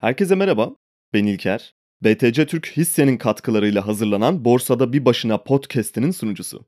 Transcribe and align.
Herkese 0.00 0.34
merhaba, 0.34 0.76
ben 1.12 1.26
İlker. 1.26 1.74
BTC 2.04 2.46
Türk 2.46 2.66
hissenin 2.66 3.16
katkılarıyla 3.16 3.86
hazırlanan 3.86 4.44
Borsada 4.44 4.92
Bir 4.92 5.04
Başına 5.04 5.38
podcast'inin 5.38 6.10
sunucusu. 6.10 6.64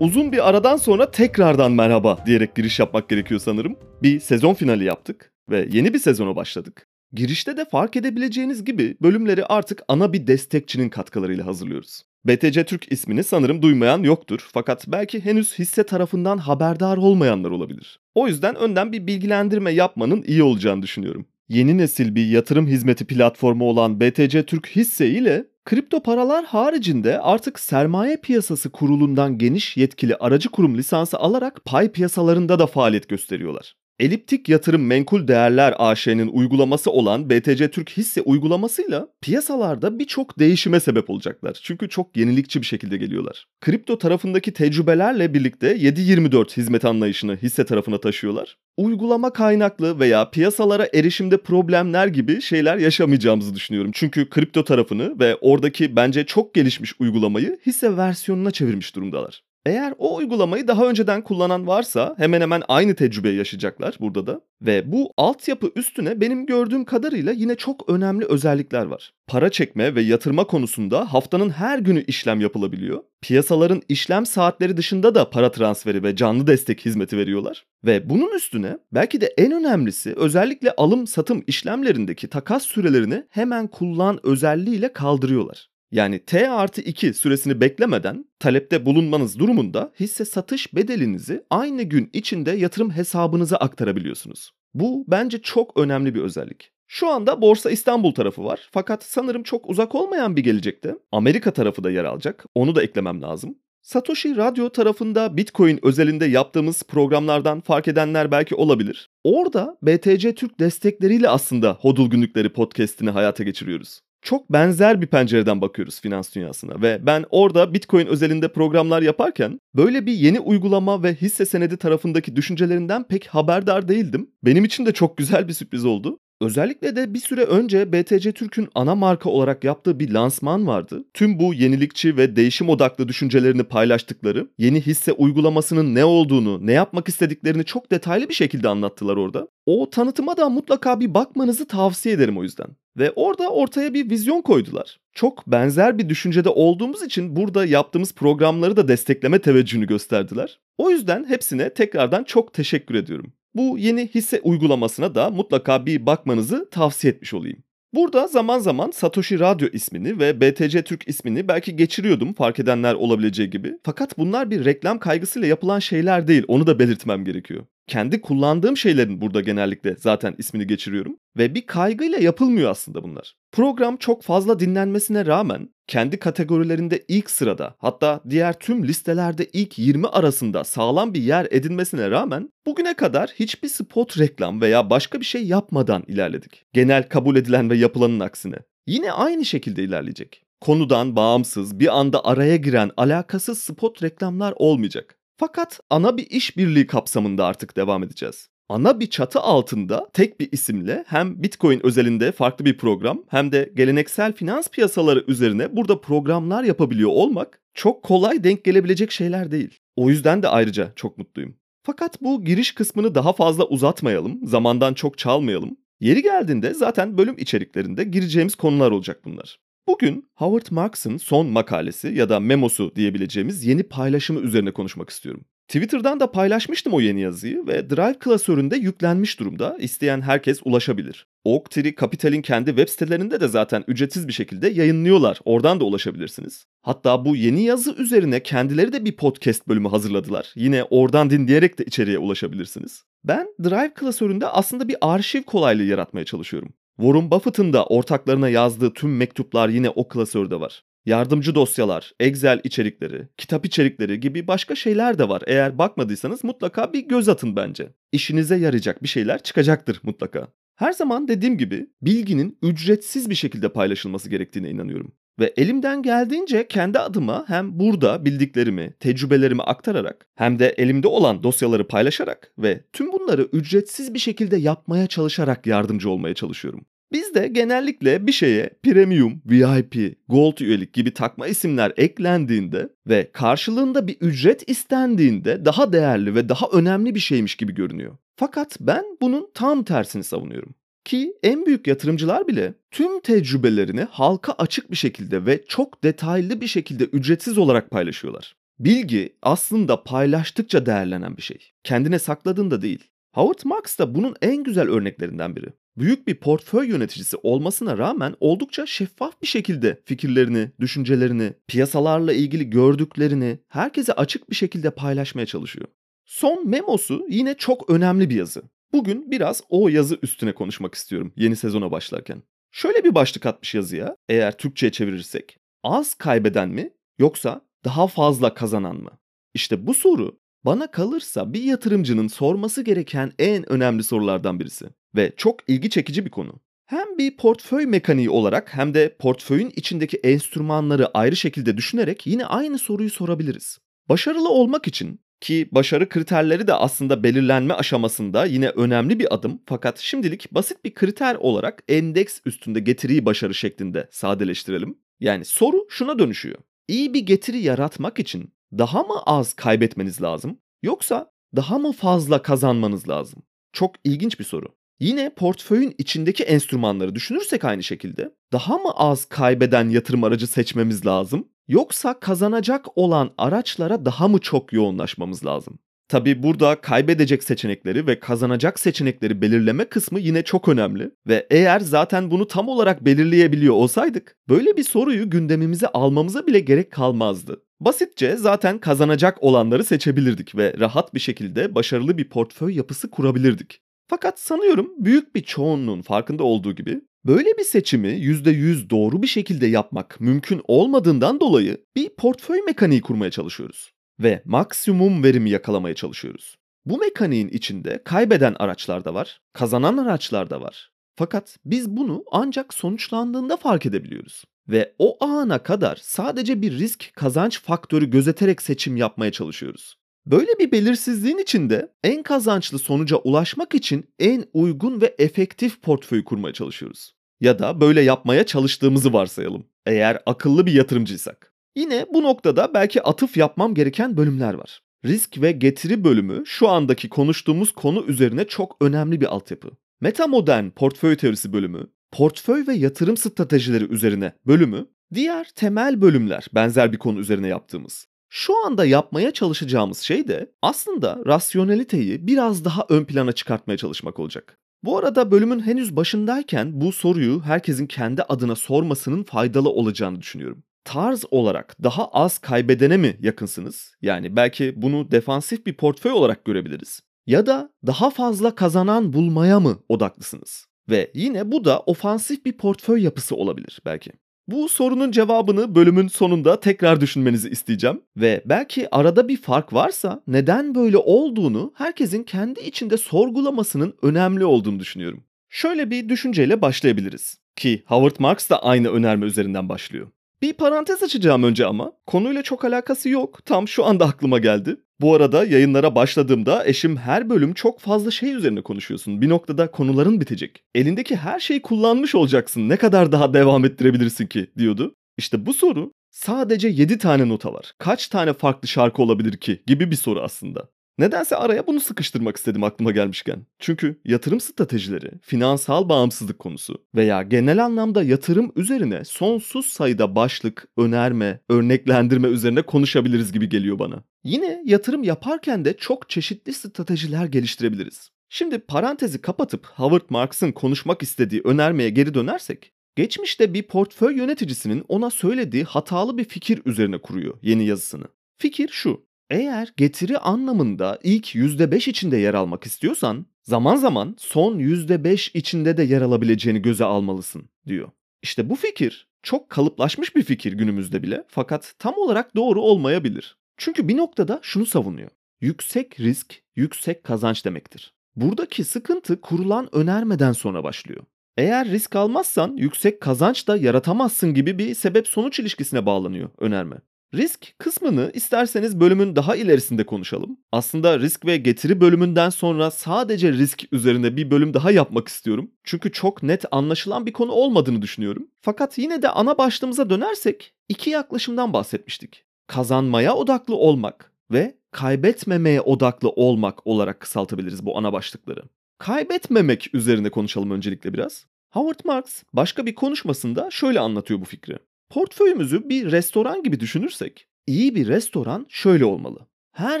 Uzun 0.00 0.32
bir 0.32 0.48
aradan 0.48 0.76
sonra 0.76 1.10
tekrardan 1.10 1.72
merhaba 1.72 2.18
diyerek 2.26 2.54
giriş 2.54 2.78
yapmak 2.78 3.08
gerekiyor 3.08 3.40
sanırım. 3.40 3.76
Bir 4.02 4.20
sezon 4.20 4.54
finali 4.54 4.84
yaptık 4.84 5.32
ve 5.50 5.68
yeni 5.70 5.94
bir 5.94 5.98
sezona 5.98 6.36
başladık. 6.36 6.89
Girişte 7.12 7.56
de 7.56 7.64
fark 7.64 7.96
edebileceğiniz 7.96 8.64
gibi 8.64 8.96
bölümleri 9.02 9.44
artık 9.44 9.82
ana 9.88 10.12
bir 10.12 10.26
destekçinin 10.26 10.88
katkılarıyla 10.88 11.46
hazırlıyoruz. 11.46 12.02
BTC 12.24 12.64
Türk 12.64 12.92
ismini 12.92 13.24
sanırım 13.24 13.62
duymayan 13.62 14.02
yoktur 14.02 14.48
fakat 14.52 14.88
belki 14.88 15.24
henüz 15.24 15.58
hisse 15.58 15.82
tarafından 15.82 16.38
haberdar 16.38 16.96
olmayanlar 16.96 17.50
olabilir. 17.50 18.00
O 18.14 18.28
yüzden 18.28 18.56
önden 18.56 18.92
bir 18.92 19.06
bilgilendirme 19.06 19.70
yapmanın 19.70 20.22
iyi 20.26 20.42
olacağını 20.42 20.82
düşünüyorum. 20.82 21.26
Yeni 21.48 21.78
nesil 21.78 22.14
bir 22.14 22.26
yatırım 22.26 22.66
hizmeti 22.66 23.04
platformu 23.04 23.64
olan 23.64 24.00
BTC 24.00 24.46
Türk 24.46 24.66
hisse 24.66 25.08
ile 25.08 25.46
kripto 25.64 26.02
paralar 26.02 26.44
haricinde 26.44 27.20
artık 27.20 27.60
sermaye 27.60 28.16
piyasası 28.16 28.70
kurulundan 28.70 29.38
geniş 29.38 29.76
yetkili 29.76 30.16
aracı 30.16 30.48
kurum 30.48 30.78
lisansı 30.78 31.18
alarak 31.18 31.64
pay 31.64 31.92
piyasalarında 31.92 32.58
da 32.58 32.66
faaliyet 32.66 33.08
gösteriyorlar. 33.08 33.74
Eliptik 34.00 34.48
Yatırım 34.48 34.86
Menkul 34.86 35.28
Değerler 35.28 35.74
AŞ'nin 35.78 36.28
uygulaması 36.28 36.90
olan 36.90 37.30
BTC 37.30 37.70
Türk 37.70 37.90
hisse 37.90 38.22
uygulamasıyla 38.22 39.08
piyasalarda 39.20 39.98
birçok 39.98 40.38
değişime 40.38 40.80
sebep 40.80 41.10
olacaklar. 41.10 41.60
Çünkü 41.62 41.88
çok 41.88 42.16
yenilikçi 42.16 42.60
bir 42.60 42.66
şekilde 42.66 42.96
geliyorlar. 42.96 43.46
Kripto 43.60 43.98
tarafındaki 43.98 44.52
tecrübelerle 44.52 45.34
birlikte 45.34 45.76
7-24 45.76 46.56
hizmet 46.56 46.84
anlayışını 46.84 47.36
hisse 47.36 47.64
tarafına 47.64 48.00
taşıyorlar. 48.00 48.56
Uygulama 48.76 49.32
kaynaklı 49.32 50.00
veya 50.00 50.30
piyasalara 50.30 50.88
erişimde 50.94 51.36
problemler 51.36 52.06
gibi 52.06 52.42
şeyler 52.42 52.76
yaşamayacağımızı 52.76 53.54
düşünüyorum. 53.54 53.90
Çünkü 53.94 54.28
kripto 54.28 54.64
tarafını 54.64 55.18
ve 55.18 55.36
oradaki 55.40 55.96
bence 55.96 56.26
çok 56.26 56.54
gelişmiş 56.54 56.94
uygulamayı 56.98 57.58
hisse 57.66 57.96
versiyonuna 57.96 58.50
çevirmiş 58.50 58.96
durumdalar. 58.96 59.42
Eğer 59.66 59.94
o 59.98 60.16
uygulamayı 60.16 60.68
daha 60.68 60.88
önceden 60.88 61.22
kullanan 61.22 61.66
varsa 61.66 62.14
hemen 62.18 62.40
hemen 62.40 62.62
aynı 62.68 62.94
tecrübeyi 62.94 63.36
yaşayacaklar 63.36 63.96
burada 64.00 64.26
da. 64.26 64.40
Ve 64.62 64.92
bu 64.92 65.12
altyapı 65.16 65.70
üstüne 65.76 66.20
benim 66.20 66.46
gördüğüm 66.46 66.84
kadarıyla 66.84 67.32
yine 67.32 67.54
çok 67.54 67.88
önemli 67.88 68.24
özellikler 68.24 68.84
var. 68.86 69.12
Para 69.26 69.50
çekme 69.50 69.94
ve 69.94 70.02
yatırma 70.02 70.46
konusunda 70.46 71.12
haftanın 71.12 71.50
her 71.50 71.78
günü 71.78 72.04
işlem 72.04 72.40
yapılabiliyor. 72.40 73.02
Piyasaların 73.22 73.82
işlem 73.88 74.26
saatleri 74.26 74.76
dışında 74.76 75.14
da 75.14 75.30
para 75.30 75.50
transferi 75.50 76.02
ve 76.02 76.16
canlı 76.16 76.46
destek 76.46 76.84
hizmeti 76.86 77.16
veriyorlar. 77.16 77.66
Ve 77.84 78.10
bunun 78.10 78.36
üstüne 78.36 78.78
belki 78.92 79.20
de 79.20 79.34
en 79.38 79.52
önemlisi 79.52 80.14
özellikle 80.16 80.72
alım 80.76 81.06
satım 81.06 81.44
işlemlerindeki 81.46 82.28
takas 82.28 82.62
sürelerini 82.62 83.24
hemen 83.30 83.66
kullan 83.66 84.26
özelliğiyle 84.26 84.92
kaldırıyorlar. 84.92 85.70
Yani 85.92 86.18
T 86.18 86.50
artı 86.50 86.80
2 86.80 87.14
süresini 87.14 87.60
beklemeden 87.60 88.24
talepte 88.38 88.86
bulunmanız 88.86 89.38
durumunda 89.38 89.92
hisse 90.00 90.24
satış 90.24 90.74
bedelinizi 90.74 91.44
aynı 91.50 91.82
gün 91.82 92.10
içinde 92.12 92.50
yatırım 92.50 92.90
hesabınıza 92.90 93.56
aktarabiliyorsunuz. 93.56 94.50
Bu 94.74 95.04
bence 95.08 95.42
çok 95.42 95.80
önemli 95.80 96.14
bir 96.14 96.22
özellik. 96.22 96.72
Şu 96.86 97.08
anda 97.08 97.42
Borsa 97.42 97.70
İstanbul 97.70 98.12
tarafı 98.12 98.44
var 98.44 98.68
fakat 98.72 99.04
sanırım 99.04 99.42
çok 99.42 99.70
uzak 99.70 99.94
olmayan 99.94 100.36
bir 100.36 100.44
gelecekte 100.44 100.96
Amerika 101.12 101.50
tarafı 101.50 101.84
da 101.84 101.90
yer 101.90 102.04
alacak. 102.04 102.44
Onu 102.54 102.74
da 102.74 102.82
eklemem 102.82 103.22
lazım. 103.22 103.58
Satoshi 103.82 104.36
Radyo 104.36 104.68
tarafında 104.68 105.36
Bitcoin 105.36 105.78
özelinde 105.82 106.26
yaptığımız 106.26 106.82
programlardan 106.82 107.60
fark 107.60 107.88
edenler 107.88 108.30
belki 108.30 108.54
olabilir. 108.54 109.10
Orada 109.24 109.78
BTC 109.82 110.34
Türk 110.34 110.60
destekleriyle 110.60 111.28
aslında 111.28 111.72
Hodul 111.72 112.10
Günlükleri 112.10 112.52
podcast'ini 112.52 113.10
hayata 113.10 113.44
geçiriyoruz 113.44 114.00
çok 114.22 114.52
benzer 114.52 115.00
bir 115.00 115.06
pencereden 115.06 115.60
bakıyoruz 115.60 116.00
finans 116.00 116.34
dünyasına 116.34 116.82
ve 116.82 117.06
ben 117.06 117.24
orada 117.30 117.74
Bitcoin 117.74 118.06
özelinde 118.06 118.48
programlar 118.48 119.02
yaparken 119.02 119.60
böyle 119.74 120.06
bir 120.06 120.12
yeni 120.12 120.40
uygulama 120.40 121.02
ve 121.02 121.14
hisse 121.14 121.46
senedi 121.46 121.76
tarafındaki 121.76 122.36
düşüncelerinden 122.36 123.04
pek 123.04 123.26
haberdar 123.26 123.88
değildim. 123.88 124.30
Benim 124.44 124.64
için 124.64 124.86
de 124.86 124.92
çok 124.92 125.16
güzel 125.16 125.48
bir 125.48 125.52
sürpriz 125.52 125.84
oldu. 125.84 126.18
Özellikle 126.40 126.96
de 126.96 127.14
bir 127.14 127.18
süre 127.18 127.44
önce 127.44 127.92
BTC 127.92 128.32
Türk'ün 128.32 128.68
ana 128.74 128.94
marka 128.94 129.30
olarak 129.30 129.64
yaptığı 129.64 130.00
bir 130.00 130.10
lansman 130.10 130.66
vardı. 130.66 131.04
Tüm 131.14 131.38
bu 131.38 131.54
yenilikçi 131.54 132.16
ve 132.16 132.36
değişim 132.36 132.68
odaklı 132.68 133.08
düşüncelerini 133.08 133.64
paylaştıkları, 133.64 134.48
yeni 134.58 134.80
hisse 134.80 135.12
uygulamasının 135.12 135.94
ne 135.94 136.04
olduğunu, 136.04 136.66
ne 136.66 136.72
yapmak 136.72 137.08
istediklerini 137.08 137.64
çok 137.64 137.92
detaylı 137.92 138.28
bir 138.28 138.34
şekilde 138.34 138.68
anlattılar 138.68 139.16
orada. 139.16 139.48
O 139.66 139.90
tanıtıma 139.90 140.36
da 140.36 140.48
mutlaka 140.48 141.00
bir 141.00 141.14
bakmanızı 141.14 141.68
tavsiye 141.68 142.14
ederim 142.14 142.38
o 142.38 142.42
yüzden. 142.42 142.68
Ve 142.98 143.12
orada 143.16 143.50
ortaya 143.50 143.94
bir 143.94 144.10
vizyon 144.10 144.42
koydular. 144.42 145.00
Çok 145.12 145.46
benzer 145.46 145.98
bir 145.98 146.08
düşüncede 146.08 146.48
olduğumuz 146.48 147.02
için 147.02 147.36
burada 147.36 147.64
yaptığımız 147.64 148.14
programları 148.14 148.76
da 148.76 148.88
destekleme 148.88 149.38
teveccühünü 149.38 149.86
gösterdiler. 149.86 150.60
O 150.78 150.90
yüzden 150.90 151.24
hepsine 151.24 151.74
tekrardan 151.74 152.24
çok 152.24 152.54
teşekkür 152.54 152.94
ediyorum. 152.94 153.32
Bu 153.54 153.78
yeni 153.78 154.08
hisse 154.08 154.40
uygulamasına 154.40 155.14
da 155.14 155.30
mutlaka 155.30 155.86
bir 155.86 156.06
bakmanızı 156.06 156.70
tavsiye 156.70 157.12
etmiş 157.12 157.34
olayım. 157.34 157.58
Burada 157.94 158.26
zaman 158.26 158.58
zaman 158.58 158.90
Satoshi 158.90 159.40
Radyo 159.40 159.68
ismini 159.72 160.18
ve 160.18 160.40
BTC 160.40 160.82
Türk 160.84 161.08
ismini 161.08 161.48
belki 161.48 161.76
geçiriyordum 161.76 162.32
fark 162.32 162.58
edenler 162.58 162.94
olabileceği 162.94 163.50
gibi. 163.50 163.72
Fakat 163.82 164.18
bunlar 164.18 164.50
bir 164.50 164.64
reklam 164.64 164.98
kaygısıyla 164.98 165.48
yapılan 165.48 165.78
şeyler 165.78 166.28
değil 166.28 166.44
onu 166.48 166.66
da 166.66 166.78
belirtmem 166.78 167.24
gerekiyor 167.24 167.64
kendi 167.90 168.20
kullandığım 168.20 168.76
şeylerin 168.76 169.20
burada 169.20 169.40
genellikle 169.40 169.96
zaten 169.98 170.34
ismini 170.38 170.66
geçiriyorum. 170.66 171.16
Ve 171.36 171.54
bir 171.54 171.66
kaygıyla 171.66 172.18
yapılmıyor 172.18 172.70
aslında 172.70 173.02
bunlar. 173.02 173.36
Program 173.52 173.96
çok 173.96 174.22
fazla 174.22 174.58
dinlenmesine 174.58 175.26
rağmen 175.26 175.68
kendi 175.90 176.18
kategorilerinde 176.18 177.04
ilk 177.08 177.30
sırada 177.30 177.74
hatta 177.78 178.20
diğer 178.30 178.58
tüm 178.58 178.88
listelerde 178.88 179.46
ilk 179.52 179.78
20 179.78 180.06
arasında 180.06 180.64
sağlam 180.64 181.14
bir 181.14 181.22
yer 181.22 181.46
edinmesine 181.50 182.10
rağmen 182.10 182.50
bugüne 182.66 182.94
kadar 182.94 183.30
hiçbir 183.30 183.68
spot 183.68 184.18
reklam 184.18 184.60
veya 184.60 184.90
başka 184.90 185.20
bir 185.20 185.24
şey 185.24 185.46
yapmadan 185.46 186.04
ilerledik. 186.06 186.64
Genel 186.72 187.08
kabul 187.08 187.36
edilen 187.36 187.70
ve 187.70 187.76
yapılanın 187.76 188.20
aksine. 188.20 188.56
Yine 188.86 189.12
aynı 189.12 189.44
şekilde 189.44 189.82
ilerleyecek. 189.82 190.44
Konudan 190.60 191.16
bağımsız 191.16 191.80
bir 191.80 191.98
anda 191.98 192.24
araya 192.24 192.56
giren 192.56 192.90
alakasız 192.96 193.58
spot 193.58 194.02
reklamlar 194.02 194.54
olmayacak. 194.56 195.16
Fakat 195.36 195.80
ana 195.90 196.16
bir 196.16 196.26
işbirliği 196.30 196.86
kapsamında 196.86 197.46
artık 197.46 197.76
devam 197.76 198.02
edeceğiz. 198.02 198.48
Ana 198.70 199.00
bir 199.00 199.06
çatı 199.06 199.40
altında 199.40 200.08
tek 200.12 200.40
bir 200.40 200.48
isimle 200.52 201.04
hem 201.06 201.42
Bitcoin 201.42 201.86
özelinde 201.86 202.32
farklı 202.32 202.64
bir 202.64 202.76
program 202.76 203.22
hem 203.28 203.52
de 203.52 203.72
geleneksel 203.76 204.32
finans 204.32 204.68
piyasaları 204.68 205.24
üzerine 205.28 205.76
burada 205.76 206.00
programlar 206.00 206.64
yapabiliyor 206.64 207.10
olmak 207.10 207.60
çok 207.74 208.02
kolay 208.02 208.44
denk 208.44 208.64
gelebilecek 208.64 209.10
şeyler 209.10 209.50
değil. 209.50 209.78
O 209.96 210.10
yüzden 210.10 210.42
de 210.42 210.48
ayrıca 210.48 210.92
çok 210.96 211.18
mutluyum. 211.18 211.56
Fakat 211.82 212.22
bu 212.22 212.44
giriş 212.44 212.72
kısmını 212.74 213.14
daha 213.14 213.32
fazla 213.32 213.64
uzatmayalım, 213.64 214.46
zamandan 214.46 214.94
çok 214.94 215.18
çalmayalım. 215.18 215.76
Yeri 216.00 216.22
geldiğinde 216.22 216.74
zaten 216.74 217.18
bölüm 217.18 217.34
içeriklerinde 217.38 218.04
gireceğimiz 218.04 218.54
konular 218.54 218.90
olacak 218.90 219.20
bunlar. 219.24 219.58
Bugün 219.86 220.30
Howard 220.34 220.66
Marks'ın 220.70 221.16
son 221.16 221.46
makalesi 221.46 222.08
ya 222.08 222.28
da 222.28 222.40
memosu 222.40 222.96
diyebileceğimiz 222.96 223.64
yeni 223.64 223.82
paylaşımı 223.82 224.40
üzerine 224.40 224.70
konuşmak 224.72 225.10
istiyorum. 225.10 225.44
Twitter'dan 225.70 226.20
da 226.20 226.32
paylaşmıştım 226.32 226.92
o 226.92 227.00
yeni 227.00 227.20
yazıyı 227.20 227.66
ve 227.66 227.90
Drive 227.90 228.18
klasöründe 228.18 228.76
yüklenmiş 228.76 229.40
durumda. 229.40 229.76
İsteyen 229.80 230.20
herkes 230.20 230.60
ulaşabilir. 230.64 231.26
Oaktree 231.44 231.94
Capital'in 232.00 232.42
kendi 232.42 232.70
web 232.70 232.88
sitelerinde 232.88 233.40
de 233.40 233.48
zaten 233.48 233.84
ücretsiz 233.86 234.28
bir 234.28 234.32
şekilde 234.32 234.68
yayınlıyorlar. 234.68 235.40
Oradan 235.44 235.80
da 235.80 235.84
ulaşabilirsiniz. 235.84 236.66
Hatta 236.82 237.24
bu 237.24 237.36
yeni 237.36 237.62
yazı 237.62 237.92
üzerine 237.92 238.42
kendileri 238.42 238.92
de 238.92 239.04
bir 239.04 239.16
podcast 239.16 239.68
bölümü 239.68 239.88
hazırladılar. 239.88 240.52
Yine 240.56 240.84
oradan 240.84 241.30
dinleyerek 241.30 241.78
de 241.78 241.84
içeriye 241.84 242.18
ulaşabilirsiniz. 242.18 243.04
Ben 243.24 243.46
Drive 243.64 243.94
klasöründe 243.94 244.46
aslında 244.46 244.88
bir 244.88 244.96
arşiv 245.00 245.42
kolaylığı 245.42 245.84
yaratmaya 245.84 246.24
çalışıyorum. 246.24 246.72
Warren 246.96 247.30
Buffett'ın 247.30 247.72
da 247.72 247.86
ortaklarına 247.86 248.48
yazdığı 248.48 248.94
tüm 248.94 249.16
mektuplar 249.16 249.68
yine 249.68 249.90
o 249.90 250.08
klasörde 250.08 250.60
var. 250.60 250.82
Yardımcı 251.06 251.54
dosyalar, 251.54 252.12
Excel 252.20 252.60
içerikleri, 252.64 253.28
kitap 253.36 253.66
içerikleri 253.66 254.20
gibi 254.20 254.46
başka 254.46 254.74
şeyler 254.74 255.18
de 255.18 255.28
var. 255.28 255.42
Eğer 255.46 255.78
bakmadıysanız 255.78 256.44
mutlaka 256.44 256.92
bir 256.92 257.08
göz 257.08 257.28
atın 257.28 257.56
bence. 257.56 257.88
İşinize 258.12 258.56
yarayacak 258.56 259.02
bir 259.02 259.08
şeyler 259.08 259.42
çıkacaktır 259.42 260.00
mutlaka. 260.02 260.48
Her 260.76 260.92
zaman 260.92 261.28
dediğim 261.28 261.58
gibi 261.58 261.86
bilginin 262.02 262.58
ücretsiz 262.62 263.30
bir 263.30 263.34
şekilde 263.34 263.68
paylaşılması 263.68 264.30
gerektiğine 264.30 264.70
inanıyorum. 264.70 265.12
Ve 265.38 265.54
elimden 265.56 266.02
geldiğince 266.02 266.68
kendi 266.68 266.98
adıma 266.98 267.44
hem 267.46 267.80
burada 267.80 268.24
bildiklerimi, 268.24 268.94
tecrübelerimi 269.00 269.62
aktararak 269.62 270.26
hem 270.34 270.58
de 270.58 270.68
elimde 270.68 271.08
olan 271.08 271.42
dosyaları 271.42 271.88
paylaşarak 271.88 272.52
ve 272.58 272.84
tüm 272.92 273.12
bunları 273.12 273.42
ücretsiz 273.42 274.14
bir 274.14 274.18
şekilde 274.18 274.56
yapmaya 274.56 275.06
çalışarak 275.06 275.66
yardımcı 275.66 276.10
olmaya 276.10 276.34
çalışıyorum. 276.34 276.86
Bizde 277.12 277.48
genellikle 277.48 278.26
bir 278.26 278.32
şeye 278.32 278.70
premium, 278.82 279.42
VIP, 279.46 280.18
gold 280.28 280.58
üyelik 280.58 280.92
gibi 280.92 281.14
takma 281.14 281.46
isimler 281.46 281.92
eklendiğinde 281.96 282.88
ve 283.08 283.30
karşılığında 283.32 284.06
bir 284.06 284.16
ücret 284.20 284.70
istendiğinde 284.70 285.64
daha 285.64 285.92
değerli 285.92 286.34
ve 286.34 286.48
daha 286.48 286.66
önemli 286.72 287.14
bir 287.14 287.20
şeymiş 287.20 287.54
gibi 287.54 287.74
görünüyor. 287.74 288.16
Fakat 288.36 288.76
ben 288.80 289.04
bunun 289.20 289.50
tam 289.54 289.84
tersini 289.84 290.24
savunuyorum. 290.24 290.74
Ki 291.04 291.34
en 291.42 291.66
büyük 291.66 291.86
yatırımcılar 291.86 292.48
bile 292.48 292.74
tüm 292.90 293.20
tecrübelerini 293.20 294.00
halka 294.10 294.52
açık 294.52 294.90
bir 294.90 294.96
şekilde 294.96 295.46
ve 295.46 295.64
çok 295.68 296.04
detaylı 296.04 296.60
bir 296.60 296.66
şekilde 296.66 297.04
ücretsiz 297.04 297.58
olarak 297.58 297.90
paylaşıyorlar. 297.90 298.56
Bilgi 298.78 299.36
aslında 299.42 300.02
paylaştıkça 300.02 300.86
değerlenen 300.86 301.36
bir 301.36 301.42
şey. 301.42 301.72
Kendine 301.84 302.18
sakladığında 302.18 302.82
değil. 302.82 303.10
Howard 303.34 303.60
Marks 303.64 303.98
da 303.98 304.14
bunun 304.14 304.36
en 304.42 304.64
güzel 304.64 304.88
örneklerinden 304.88 305.56
biri. 305.56 305.66
Büyük 306.00 306.26
bir 306.26 306.34
portföy 306.34 306.88
yöneticisi 306.88 307.36
olmasına 307.42 307.98
rağmen 307.98 308.34
oldukça 308.40 308.86
şeffaf 308.86 309.42
bir 309.42 309.46
şekilde 309.46 310.00
fikirlerini, 310.04 310.70
düşüncelerini, 310.80 311.52
piyasalarla 311.68 312.32
ilgili 312.32 312.70
gördüklerini 312.70 313.58
herkese 313.68 314.12
açık 314.12 314.50
bir 314.50 314.54
şekilde 314.54 314.90
paylaşmaya 314.90 315.46
çalışıyor. 315.46 315.88
Son 316.24 316.68
memosu 316.68 317.26
yine 317.28 317.54
çok 317.54 317.90
önemli 317.90 318.30
bir 318.30 318.34
yazı. 318.34 318.62
Bugün 318.92 319.30
biraz 319.30 319.62
o 319.68 319.88
yazı 319.88 320.18
üstüne 320.22 320.52
konuşmak 320.52 320.94
istiyorum 320.94 321.32
yeni 321.36 321.56
sezona 321.56 321.90
başlarken. 321.90 322.42
Şöyle 322.70 323.04
bir 323.04 323.14
başlık 323.14 323.46
atmış 323.46 323.74
yazıya 323.74 324.16
eğer 324.28 324.56
Türkçe'ye 324.56 324.92
çevirirsek. 324.92 325.58
Az 325.82 326.14
kaybeden 326.14 326.68
mi 326.68 326.90
yoksa 327.18 327.60
daha 327.84 328.06
fazla 328.06 328.54
kazanan 328.54 328.96
mı? 328.96 329.10
İşte 329.54 329.86
bu 329.86 329.94
soru 329.94 330.40
bana 330.64 330.90
kalırsa 330.90 331.52
bir 331.52 331.62
yatırımcının 331.62 332.28
sorması 332.28 332.82
gereken 332.82 333.32
en 333.38 333.72
önemli 333.72 334.02
sorulardan 334.02 334.60
birisi 334.60 334.86
ve 335.16 335.32
çok 335.36 335.68
ilgi 335.68 335.90
çekici 335.90 336.24
bir 336.24 336.30
konu. 336.30 336.60
Hem 336.86 337.18
bir 337.18 337.36
portföy 337.36 337.86
mekaniği 337.86 338.30
olarak 338.30 338.74
hem 338.76 338.94
de 338.94 339.16
portföyün 339.18 339.72
içindeki 339.76 340.16
enstrümanları 340.16 341.18
ayrı 341.18 341.36
şekilde 341.36 341.76
düşünerek 341.76 342.26
yine 342.26 342.46
aynı 342.46 342.78
soruyu 342.78 343.10
sorabiliriz. 343.10 343.78
Başarılı 344.08 344.48
olmak 344.48 344.86
için 344.86 345.20
ki 345.40 345.68
başarı 345.72 346.08
kriterleri 346.08 346.66
de 346.66 346.74
aslında 346.74 347.22
belirlenme 347.22 347.74
aşamasında 347.74 348.44
yine 348.44 348.68
önemli 348.68 349.18
bir 349.18 349.34
adım 349.34 349.62
fakat 349.66 349.98
şimdilik 349.98 350.54
basit 350.54 350.84
bir 350.84 350.94
kriter 350.94 351.34
olarak 351.34 351.82
endeks 351.88 352.40
üstünde 352.46 352.80
getiriyi 352.80 353.26
başarı 353.26 353.54
şeklinde 353.54 354.08
sadeleştirelim. 354.10 354.98
Yani 355.20 355.44
soru 355.44 355.86
şuna 355.88 356.18
dönüşüyor. 356.18 356.58
İyi 356.88 357.14
bir 357.14 357.20
getiri 357.20 357.58
yaratmak 357.58 358.18
için 358.18 358.52
daha 358.78 359.02
mı 359.02 359.22
az 359.26 359.52
kaybetmeniz 359.52 360.22
lazım 360.22 360.58
yoksa 360.82 361.32
daha 361.56 361.78
mı 361.78 361.92
fazla 361.92 362.42
kazanmanız 362.42 363.08
lazım? 363.08 363.42
Çok 363.72 363.94
ilginç 364.04 364.38
bir 364.38 364.44
soru. 364.44 364.66
Yine 365.00 365.34
portföyün 365.34 365.94
içindeki 365.98 366.44
enstrümanları 366.44 367.14
düşünürsek 367.14 367.64
aynı 367.64 367.82
şekilde 367.82 368.34
daha 368.52 368.78
mı 368.78 368.90
az 368.90 369.24
kaybeden 369.24 369.88
yatırım 369.88 370.24
aracı 370.24 370.46
seçmemiz 370.46 371.06
lazım 371.06 371.48
yoksa 371.68 372.20
kazanacak 372.20 372.98
olan 372.98 373.30
araçlara 373.38 374.04
daha 374.04 374.28
mı 374.28 374.38
çok 374.38 374.72
yoğunlaşmamız 374.72 375.46
lazım? 375.46 375.78
Tabi 376.10 376.42
burada 376.42 376.80
kaybedecek 376.80 377.44
seçenekleri 377.44 378.06
ve 378.06 378.20
kazanacak 378.20 378.80
seçenekleri 378.80 379.42
belirleme 379.42 379.84
kısmı 379.84 380.20
yine 380.20 380.42
çok 380.42 380.68
önemli 380.68 381.10
ve 381.26 381.46
eğer 381.50 381.80
zaten 381.80 382.30
bunu 382.30 382.46
tam 382.46 382.68
olarak 382.68 383.04
belirleyebiliyor 383.04 383.74
olsaydık 383.74 384.36
böyle 384.48 384.76
bir 384.76 384.82
soruyu 384.82 385.30
gündemimize 385.30 385.86
almamıza 385.86 386.46
bile 386.46 386.60
gerek 386.60 386.90
kalmazdı. 386.90 387.62
Basitçe 387.80 388.36
zaten 388.36 388.78
kazanacak 388.78 389.42
olanları 389.42 389.84
seçebilirdik 389.84 390.56
ve 390.56 390.74
rahat 390.78 391.14
bir 391.14 391.20
şekilde 391.20 391.74
başarılı 391.74 392.18
bir 392.18 392.28
portföy 392.28 392.76
yapısı 392.76 393.10
kurabilirdik. 393.10 393.80
Fakat 394.08 394.40
sanıyorum 394.40 394.92
büyük 394.98 395.34
bir 395.34 395.42
çoğunluğun 395.42 396.02
farkında 396.02 396.44
olduğu 396.44 396.74
gibi 396.74 397.00
böyle 397.24 397.58
bir 397.58 397.64
seçimi 397.64 398.08
%100 398.08 398.90
doğru 398.90 399.22
bir 399.22 399.26
şekilde 399.26 399.66
yapmak 399.66 400.20
mümkün 400.20 400.60
olmadığından 400.64 401.40
dolayı 401.40 401.84
bir 401.96 402.08
portföy 402.08 402.60
mekaniği 402.66 403.00
kurmaya 403.00 403.30
çalışıyoruz 403.30 403.99
ve 404.20 404.42
maksimum 404.44 405.24
verimi 405.24 405.50
yakalamaya 405.50 405.94
çalışıyoruz. 405.94 406.56
Bu 406.84 406.98
mekaniğin 406.98 407.48
içinde 407.48 408.02
kaybeden 408.04 408.56
araçlar 408.58 409.04
da 409.04 409.14
var, 409.14 409.40
kazanan 409.52 409.96
araçlar 409.96 410.50
da 410.50 410.60
var. 410.60 410.90
Fakat 411.16 411.56
biz 411.64 411.90
bunu 411.90 412.24
ancak 412.32 412.74
sonuçlandığında 412.74 413.56
fark 413.56 413.86
edebiliyoruz. 413.86 414.44
Ve 414.68 414.94
o 414.98 415.24
ana 415.24 415.62
kadar 415.62 415.98
sadece 416.02 416.62
bir 416.62 416.78
risk 416.78 417.10
kazanç 417.14 417.62
faktörü 417.62 418.10
gözeterek 418.10 418.62
seçim 418.62 418.96
yapmaya 418.96 419.32
çalışıyoruz. 419.32 419.96
Böyle 420.26 420.58
bir 420.58 420.72
belirsizliğin 420.72 421.38
içinde 421.38 421.92
en 422.04 422.22
kazançlı 422.22 422.78
sonuca 422.78 423.16
ulaşmak 423.16 423.74
için 423.74 424.04
en 424.18 424.44
uygun 424.52 425.00
ve 425.00 425.14
efektif 425.18 425.82
portföyü 425.82 426.24
kurmaya 426.24 426.52
çalışıyoruz. 426.52 427.14
Ya 427.40 427.58
da 427.58 427.80
böyle 427.80 428.00
yapmaya 428.00 428.46
çalıştığımızı 428.46 429.12
varsayalım. 429.12 429.66
Eğer 429.86 430.22
akıllı 430.26 430.66
bir 430.66 430.72
yatırımcıysak. 430.72 431.49
Yine 431.76 432.06
bu 432.14 432.22
noktada 432.22 432.74
belki 432.74 433.02
atıf 433.02 433.36
yapmam 433.36 433.74
gereken 433.74 434.16
bölümler 434.16 434.54
var. 434.54 434.80
Risk 435.04 435.42
ve 435.42 435.52
getiri 435.52 436.04
bölümü 436.04 436.42
şu 436.46 436.68
andaki 436.68 437.08
konuştuğumuz 437.08 437.72
konu 437.72 438.04
üzerine 438.04 438.44
çok 438.44 438.76
önemli 438.80 439.20
bir 439.20 439.26
altyapı. 439.26 439.70
Metamodern 440.00 440.70
portföy 440.70 441.16
teorisi 441.16 441.52
bölümü, 441.52 441.86
portföy 442.12 442.66
ve 442.66 442.74
yatırım 442.74 443.16
stratejileri 443.16 443.84
üzerine 443.84 444.32
bölümü, 444.46 444.86
diğer 445.14 445.50
temel 445.54 446.00
bölümler 446.00 446.46
benzer 446.54 446.92
bir 446.92 446.98
konu 446.98 447.18
üzerine 447.18 447.48
yaptığımız. 447.48 448.06
Şu 448.28 448.66
anda 448.66 448.84
yapmaya 448.84 449.30
çalışacağımız 449.30 449.98
şey 449.98 450.28
de 450.28 450.52
aslında 450.62 451.18
rasyoneliteyi 451.26 452.26
biraz 452.26 452.64
daha 452.64 452.86
ön 452.88 453.04
plana 453.04 453.32
çıkartmaya 453.32 453.76
çalışmak 453.76 454.18
olacak. 454.18 454.58
Bu 454.82 454.98
arada 454.98 455.30
bölümün 455.30 455.60
henüz 455.60 455.96
başındayken 455.96 456.80
bu 456.80 456.92
soruyu 456.92 457.42
herkesin 457.42 457.86
kendi 457.86 458.22
adına 458.22 458.56
sormasının 458.56 459.22
faydalı 459.22 459.70
olacağını 459.70 460.20
düşünüyorum. 460.20 460.62
Tarz 460.84 461.24
olarak 461.30 461.76
daha 461.82 462.08
az 462.08 462.38
kaybedene 462.38 462.96
mi 462.96 463.16
yakınsınız? 463.20 463.94
Yani 464.02 464.36
belki 464.36 464.74
bunu 464.76 465.10
defansif 465.10 465.66
bir 465.66 465.74
portföy 465.74 466.12
olarak 466.12 466.44
görebiliriz. 466.44 467.00
Ya 467.26 467.46
da 467.46 467.70
daha 467.86 468.10
fazla 468.10 468.54
kazanan 468.54 469.12
bulmaya 469.12 469.60
mı 469.60 469.78
odaklısınız? 469.88 470.66
Ve 470.90 471.10
yine 471.14 471.52
bu 471.52 471.64
da 471.64 471.80
ofansif 471.80 472.44
bir 472.44 472.52
portföy 472.52 473.02
yapısı 473.02 473.36
olabilir 473.36 473.80
belki. 473.84 474.12
Bu 474.48 474.68
sorunun 474.68 475.10
cevabını 475.10 475.74
bölümün 475.74 476.08
sonunda 476.08 476.60
tekrar 476.60 477.00
düşünmenizi 477.00 477.48
isteyeceğim 477.48 478.02
ve 478.16 478.42
belki 478.46 478.94
arada 478.94 479.28
bir 479.28 479.36
fark 479.36 479.72
varsa 479.72 480.22
neden 480.26 480.74
böyle 480.74 480.96
olduğunu 480.96 481.72
herkesin 481.76 482.22
kendi 482.22 482.60
içinde 482.60 482.96
sorgulamasının 482.96 483.94
önemli 484.02 484.44
olduğunu 484.44 484.80
düşünüyorum. 484.80 485.24
Şöyle 485.48 485.90
bir 485.90 486.08
düşünceyle 486.08 486.62
başlayabiliriz 486.62 487.38
ki 487.56 487.82
Howard 487.86 488.16
Marks 488.18 488.50
da 488.50 488.62
aynı 488.62 488.88
önerme 488.88 489.26
üzerinden 489.26 489.68
başlıyor. 489.68 490.08
Bir 490.42 490.52
parantez 490.52 491.02
açacağım 491.02 491.42
önce 491.42 491.66
ama 491.66 491.92
konuyla 492.06 492.42
çok 492.42 492.64
alakası 492.64 493.08
yok. 493.08 493.46
Tam 493.46 493.68
şu 493.68 493.84
anda 493.84 494.04
aklıma 494.04 494.38
geldi. 494.38 494.76
Bu 495.00 495.14
arada 495.14 495.44
yayınlara 495.44 495.94
başladığımda 495.94 496.66
eşim 496.66 496.96
her 496.96 497.30
bölüm 497.30 497.54
çok 497.54 497.80
fazla 497.80 498.10
şey 498.10 498.32
üzerine 498.34 498.62
konuşuyorsun. 498.62 499.20
Bir 499.20 499.28
noktada 499.28 499.70
konuların 499.70 500.20
bitecek. 500.20 500.62
Elindeki 500.74 501.16
her 501.16 501.40
şeyi 501.40 501.62
kullanmış 501.62 502.14
olacaksın. 502.14 502.68
Ne 502.68 502.76
kadar 502.76 503.12
daha 503.12 503.34
devam 503.34 503.64
ettirebilirsin 503.64 504.26
ki 504.26 504.50
diyordu. 504.58 504.94
İşte 505.18 505.46
bu 505.46 505.54
soru 505.54 505.92
sadece 506.10 506.68
7 506.68 506.98
tane 506.98 507.28
nota 507.28 507.52
var. 507.52 507.72
Kaç 507.78 508.08
tane 508.08 508.32
farklı 508.32 508.68
şarkı 508.68 509.02
olabilir 509.02 509.36
ki 509.36 509.62
gibi 509.66 509.90
bir 509.90 509.96
soru 509.96 510.20
aslında. 510.20 510.68
Nedense 511.00 511.36
araya 511.36 511.66
bunu 511.66 511.80
sıkıştırmak 511.80 512.36
istedim 512.36 512.64
aklıma 512.64 512.90
gelmişken. 512.90 513.46
Çünkü 513.58 514.00
yatırım 514.04 514.40
stratejileri, 514.40 515.10
finansal 515.22 515.88
bağımsızlık 515.88 516.38
konusu 516.38 516.84
veya 516.94 517.22
genel 517.22 517.64
anlamda 517.64 518.02
yatırım 518.02 518.52
üzerine 518.56 519.04
sonsuz 519.04 519.66
sayıda 519.66 520.14
başlık, 520.14 520.68
önerme, 520.76 521.40
örneklendirme 521.48 522.28
üzerine 522.28 522.62
konuşabiliriz 522.62 523.32
gibi 523.32 523.48
geliyor 523.48 523.78
bana. 523.78 524.04
Yine 524.24 524.62
yatırım 524.64 525.02
yaparken 525.02 525.64
de 525.64 525.76
çok 525.76 526.10
çeşitli 526.10 526.52
stratejiler 526.52 527.26
geliştirebiliriz. 527.26 528.10
Şimdi 528.28 528.58
parantezi 528.58 529.20
kapatıp 529.20 529.66
Howard 529.66 530.10
Marks'ın 530.10 530.52
konuşmak 530.52 531.02
istediği 531.02 531.40
önermeye 531.44 531.90
geri 531.90 532.14
dönersek, 532.14 532.72
geçmişte 532.96 533.54
bir 533.54 533.62
portföy 533.62 534.16
yöneticisinin 534.16 534.84
ona 534.88 535.10
söylediği 535.10 535.64
hatalı 535.64 536.18
bir 536.18 536.24
fikir 536.24 536.62
üzerine 536.64 536.98
kuruyor 536.98 537.38
yeni 537.42 537.66
yazısını. 537.66 538.06
Fikir 538.38 538.68
şu. 538.68 539.09
Eğer 539.30 539.72
getiri 539.76 540.18
anlamında 540.18 540.98
ilk 541.02 541.34
%5 541.34 541.90
içinde 541.90 542.16
yer 542.16 542.34
almak 542.34 542.64
istiyorsan 542.66 543.26
zaman 543.42 543.76
zaman 543.76 544.14
son 544.18 544.58
%5 544.58 545.30
içinde 545.34 545.76
de 545.76 545.82
yer 545.82 546.02
alabileceğini 546.02 546.62
göze 546.62 546.84
almalısın 546.84 547.48
diyor. 547.66 547.90
İşte 548.22 548.50
bu 548.50 548.56
fikir 548.56 549.08
çok 549.22 549.50
kalıplaşmış 549.50 550.16
bir 550.16 550.22
fikir 550.22 550.52
günümüzde 550.52 551.02
bile 551.02 551.24
fakat 551.28 551.74
tam 551.78 551.94
olarak 551.94 552.36
doğru 552.36 552.60
olmayabilir. 552.62 553.36
Çünkü 553.56 553.88
bir 553.88 553.96
noktada 553.96 554.38
şunu 554.42 554.66
savunuyor. 554.66 555.10
Yüksek 555.40 556.00
risk, 556.00 556.42
yüksek 556.56 557.04
kazanç 557.04 557.44
demektir. 557.44 557.94
Buradaki 558.16 558.64
sıkıntı 558.64 559.20
kurulan 559.20 559.74
önermeden 559.74 560.32
sonra 560.32 560.64
başlıyor. 560.64 561.04
Eğer 561.36 561.68
risk 561.68 561.96
almazsan 561.96 562.56
yüksek 562.56 563.00
kazanç 563.00 563.48
da 563.48 563.56
yaratamazsın 563.56 564.34
gibi 564.34 564.58
bir 564.58 564.74
sebep 564.74 565.08
sonuç 565.08 565.40
ilişkisine 565.40 565.86
bağlanıyor 565.86 566.30
önerme. 566.38 566.76
Risk 567.14 567.54
kısmını 567.58 568.10
isterseniz 568.14 568.80
bölümün 568.80 569.16
daha 569.16 569.36
ilerisinde 569.36 569.86
konuşalım. 569.86 570.36
Aslında 570.52 570.98
risk 570.98 571.26
ve 571.26 571.36
getiri 571.36 571.80
bölümünden 571.80 572.30
sonra 572.30 572.70
sadece 572.70 573.32
risk 573.32 573.72
üzerine 573.72 574.16
bir 574.16 574.30
bölüm 574.30 574.54
daha 574.54 574.70
yapmak 574.70 575.08
istiyorum. 575.08 575.50
Çünkü 575.64 575.92
çok 575.92 576.22
net 576.22 576.44
anlaşılan 576.50 577.06
bir 577.06 577.12
konu 577.12 577.32
olmadığını 577.32 577.82
düşünüyorum. 577.82 578.26
Fakat 578.40 578.78
yine 578.78 579.02
de 579.02 579.08
ana 579.08 579.38
başlığımıza 579.38 579.90
dönersek 579.90 580.54
iki 580.68 580.90
yaklaşımdan 580.90 581.52
bahsetmiştik. 581.52 582.24
Kazanmaya 582.46 583.14
odaklı 583.14 583.56
olmak 583.56 584.12
ve 584.30 584.54
kaybetmemeye 584.70 585.60
odaklı 585.60 586.08
olmak 586.08 586.66
olarak 586.66 587.00
kısaltabiliriz 587.00 587.66
bu 587.66 587.78
ana 587.78 587.92
başlıkları. 587.92 588.42
Kaybetmemek 588.78 589.74
üzerine 589.74 590.10
konuşalım 590.10 590.50
öncelikle 590.50 590.92
biraz. 590.94 591.26
Howard 591.50 591.80
Marks 591.84 592.22
başka 592.32 592.66
bir 592.66 592.74
konuşmasında 592.74 593.50
şöyle 593.50 593.80
anlatıyor 593.80 594.20
bu 594.20 594.24
fikri. 594.24 594.58
Portföyümüzü 594.90 595.68
bir 595.68 595.92
restoran 595.92 596.42
gibi 596.42 596.60
düşünürsek, 596.60 597.26
iyi 597.46 597.74
bir 597.74 597.88
restoran 597.88 598.46
şöyle 598.48 598.84
olmalı. 598.84 599.26
Her 599.52 599.80